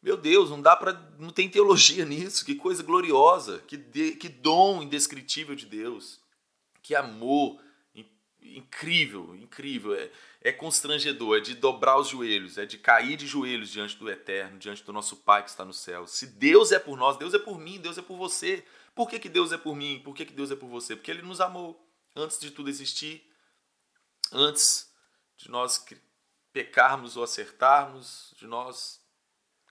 meu 0.06 0.16
Deus, 0.16 0.52
não 0.52 0.62
dá 0.62 0.76
para, 0.76 0.94
não 1.18 1.32
tem 1.32 1.50
teologia 1.50 2.06
nisso. 2.06 2.46
Que 2.46 2.54
coisa 2.54 2.84
gloriosa, 2.84 3.64
que, 3.68 3.76
de, 3.76 4.12
que 4.12 4.30
dom 4.30 4.84
indescritível 4.84 5.56
de 5.56 5.66
Deus. 5.66 6.20
Que 6.84 6.94
amor 6.94 7.60
incrível, 8.56 9.36
incrível. 9.36 9.94
É, 9.96 10.12
é 10.42 10.52
constrangedor, 10.52 11.38
é 11.38 11.42
de 11.42 11.56
dobrar 11.56 11.98
os 11.98 12.10
joelhos, 12.10 12.58
é 12.58 12.66
de 12.66 12.78
cair 12.78 13.18
de 13.18 13.26
joelhos 13.26 13.70
diante 13.70 13.98
do 13.98 14.10
Eterno, 14.10 14.60
diante 14.60 14.84
do 14.84 14.94
nosso 14.94 15.18
Pai 15.18 15.44
que 15.44 15.50
está 15.50 15.66
no 15.66 15.74
céu. 15.74 16.06
Se 16.08 16.28
Deus 16.28 16.72
é 16.72 16.80
por 16.80 16.98
nós, 16.98 17.18
Deus 17.18 17.34
é 17.34 17.40
por 17.40 17.60
mim, 17.60 17.80
Deus 17.80 17.98
é 17.98 18.02
por 18.02 18.18
você. 18.18 18.64
Por 18.94 19.10
que, 19.10 19.20
que 19.20 19.30
Deus 19.30 19.52
é 19.52 19.58
por 19.58 19.76
mim? 19.76 20.02
Por 20.04 20.14
que, 20.14 20.26
que 20.26 20.34
Deus 20.34 20.52
é 20.52 20.56
por 20.56 20.70
você? 20.70 20.96
Porque 20.96 21.12
Ele 21.12 21.22
nos 21.22 21.42
amou 21.42 21.86
antes 22.16 22.40
de 22.40 22.52
tudo 22.52 22.70
existir, 22.70 23.30
antes 24.32 24.94
de 25.36 25.50
nós 25.50 25.84
pecarmos 26.54 27.18
ou 27.18 27.24
acertarmos, 27.24 28.34
de 28.38 28.48
nós 28.48 29.02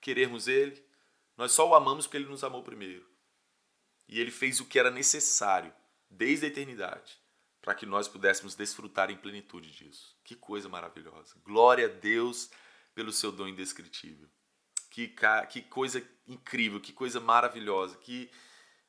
querermos 0.01 0.47
Ele. 0.47 0.85
Nós 1.35 1.51
só 1.51 1.67
o 1.67 1.73
amamos 1.73 2.05
porque 2.05 2.17
Ele 2.17 2.29
nos 2.29 2.43
amou 2.43 2.61
primeiro. 2.61 3.05
E 4.07 4.19
Ele 4.19 4.31
fez 4.31 4.59
o 4.59 4.65
que 4.65 4.77
era 4.77 4.91
necessário 4.91 5.73
desde 6.09 6.45
a 6.45 6.49
eternidade, 6.49 7.19
para 7.65 7.73
que 7.73 7.87
nós 7.87 8.07
pudéssemos 8.07 8.53
desfrutar 8.53 9.09
em 9.09 9.17
plenitude 9.17 9.71
disso. 9.71 10.15
Que 10.23 10.35
coisa 10.35 10.69
maravilhosa. 10.69 11.33
Glória 11.43 11.87
a 11.87 11.89
Deus 11.89 12.51
pelo 12.93 13.11
seu 13.11 13.31
dom 13.31 13.47
indescritível. 13.47 14.29
Que, 14.91 15.11
que 15.49 15.63
coisa 15.63 16.07
incrível, 16.27 16.79
que 16.79 16.93
coisa 16.93 17.19
maravilhosa, 17.19 17.97
que, 17.97 18.29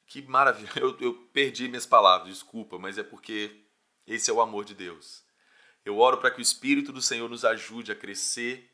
que 0.06 0.20
maravilha. 0.20 0.68
Eu, 0.76 0.94
eu 1.00 1.14
perdi 1.32 1.68
minhas 1.68 1.86
palavras, 1.86 2.28
desculpa, 2.28 2.78
mas 2.78 2.98
é 2.98 3.02
porque 3.02 3.64
esse 4.06 4.30
é 4.30 4.34
o 4.34 4.42
amor 4.42 4.62
de 4.66 4.74
Deus. 4.74 5.24
Eu 5.82 5.98
oro 5.98 6.18
para 6.18 6.30
que 6.30 6.38
o 6.38 6.42
Espírito 6.42 6.92
do 6.92 7.00
Senhor 7.00 7.30
nos 7.30 7.46
ajude 7.46 7.90
a 7.90 7.96
crescer, 7.96 8.70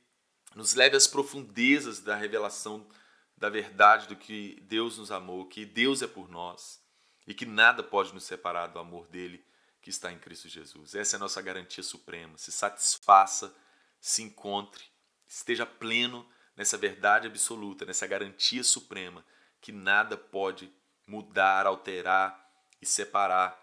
nos 0.57 0.75
leve 0.75 0.97
às 0.97 1.07
profundezas 1.07 2.01
da 2.01 2.17
revelação 2.17 2.89
da 3.37 3.49
verdade 3.49 4.09
do 4.09 4.17
que 4.17 4.59
Deus 4.63 4.99
nos 4.99 5.13
amou, 5.13 5.47
que 5.47 5.65
Deus 5.65 6.03
é 6.03 6.09
por 6.09 6.29
nós 6.29 6.83
e 7.25 7.33
que 7.33 7.47
nada 7.47 7.85
pode 7.85 8.13
nos 8.13 8.25
separar 8.25 8.67
do 8.67 8.81
amor 8.81 9.07
dele 9.07 9.45
que 9.83 9.91
está 9.91 10.13
em 10.13 10.19
Cristo 10.19 10.49
Jesus. 10.49 10.95
Essa 10.95 11.17
é 11.17 11.19
a 11.19 11.21
nossa 11.21 11.43
garantia 11.43 11.83
suprema. 11.83 12.39
Se 12.39 12.53
satisfaça, 12.53 13.55
se 14.01 14.23
encontre, 14.23 14.85
esteja 15.27 15.67
pleno 15.67 16.27
nessa 16.57 16.79
verdade 16.79 17.27
absoluta, 17.27 17.85
nessa 17.85 18.07
garantia 18.07 18.63
suprema 18.63 19.25
que 19.61 19.73
nada 19.73 20.17
pode 20.17 20.73
mudar, 21.07 21.67
alterar 21.67 22.49
e 22.81 22.87
separar 22.87 23.59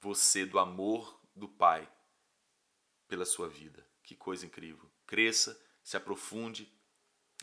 você 0.00 0.46
do 0.46 0.58
amor 0.58 1.20
do 1.36 1.46
Pai 1.46 1.90
pela 3.06 3.26
sua 3.26 3.48
vida. 3.48 3.86
Que 4.02 4.14
coisa 4.14 4.46
incrível. 4.46 4.90
Cresça, 5.06 5.60
se 5.82 5.96
aprofunde 5.96 6.72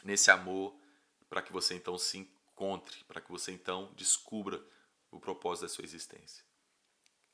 nesse 0.03 0.31
amor 0.31 0.75
para 1.29 1.41
que 1.41 1.51
você 1.51 1.75
então 1.75 1.97
se 1.97 2.17
encontre, 2.17 3.03
para 3.03 3.21
que 3.21 3.31
você 3.31 3.51
então 3.51 3.93
descubra 3.95 4.63
o 5.11 5.19
propósito 5.19 5.63
da 5.63 5.69
sua 5.69 5.83
existência. 5.83 6.46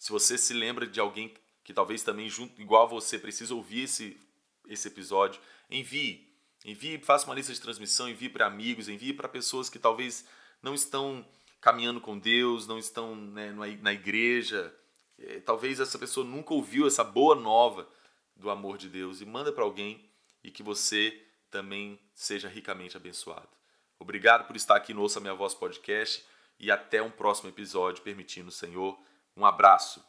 Se 0.04 0.12
você 0.12 0.38
se 0.38 0.54
lembra 0.54 0.86
de 0.86 1.00
alguém 1.00 1.34
que 1.64 1.72
talvez 1.74 2.04
também 2.04 2.28
junto 2.28 2.62
igual 2.62 2.84
a 2.84 2.90
você 2.90 3.18
precisa 3.18 3.56
ouvir 3.56 3.84
esse 3.84 4.20
esse 4.68 4.90
episódio, 4.90 5.42
envie, 5.70 6.30
envie, 6.66 6.98
faça 7.00 7.26
uma 7.26 7.36
lista 7.36 7.54
de 7.54 7.62
transmissão, 7.62 8.10
envie 8.10 8.28
para 8.28 8.46
amigos, 8.46 8.90
envie 8.90 9.14
para 9.14 9.30
pessoas 9.30 9.70
que 9.70 9.80
talvez 9.80 10.26
não 10.62 10.74
estão 10.74 11.26
caminhando 11.62 12.02
com 12.02 12.20
Deus, 12.20 12.68
não 12.68 12.78
estão 12.78 13.16
né, 13.16 13.54
na 13.54 13.94
igreja, 13.94 14.76
é, 15.18 15.40
talvez 15.40 15.80
essa 15.80 15.98
pessoa 15.98 16.26
nunca 16.26 16.54
ouviu 16.54 16.86
essa 16.86 17.04
boa 17.04 17.34
nova 17.34 17.88
do 18.36 18.50
amor 18.50 18.78
de 18.78 18.90
Deus 18.90 19.22
e 19.22 19.26
manda 19.26 19.54
para 19.54 19.64
alguém 19.64 20.10
e 20.44 20.52
que 20.52 20.64
você 20.64 21.26
também 21.50 21.98
seja 22.14 22.50
ricamente 22.50 22.98
abençoado. 22.98 23.48
Obrigado 23.98 24.48
por 24.48 24.58
estar 24.58 24.76
aqui 24.76 24.94
no 24.94 25.02
Ouça 25.02 25.22
Minha 25.22 25.34
Voz 25.34 25.54
podcast 25.54 26.26
e 26.60 26.70
até 26.70 27.02
um 27.02 27.12
próximo 27.12 27.48
episódio, 27.48 28.04
permitindo 28.04 28.50
o 28.50 28.52
Senhor. 28.52 29.00
Um 29.36 29.46
abraço. 29.46 30.04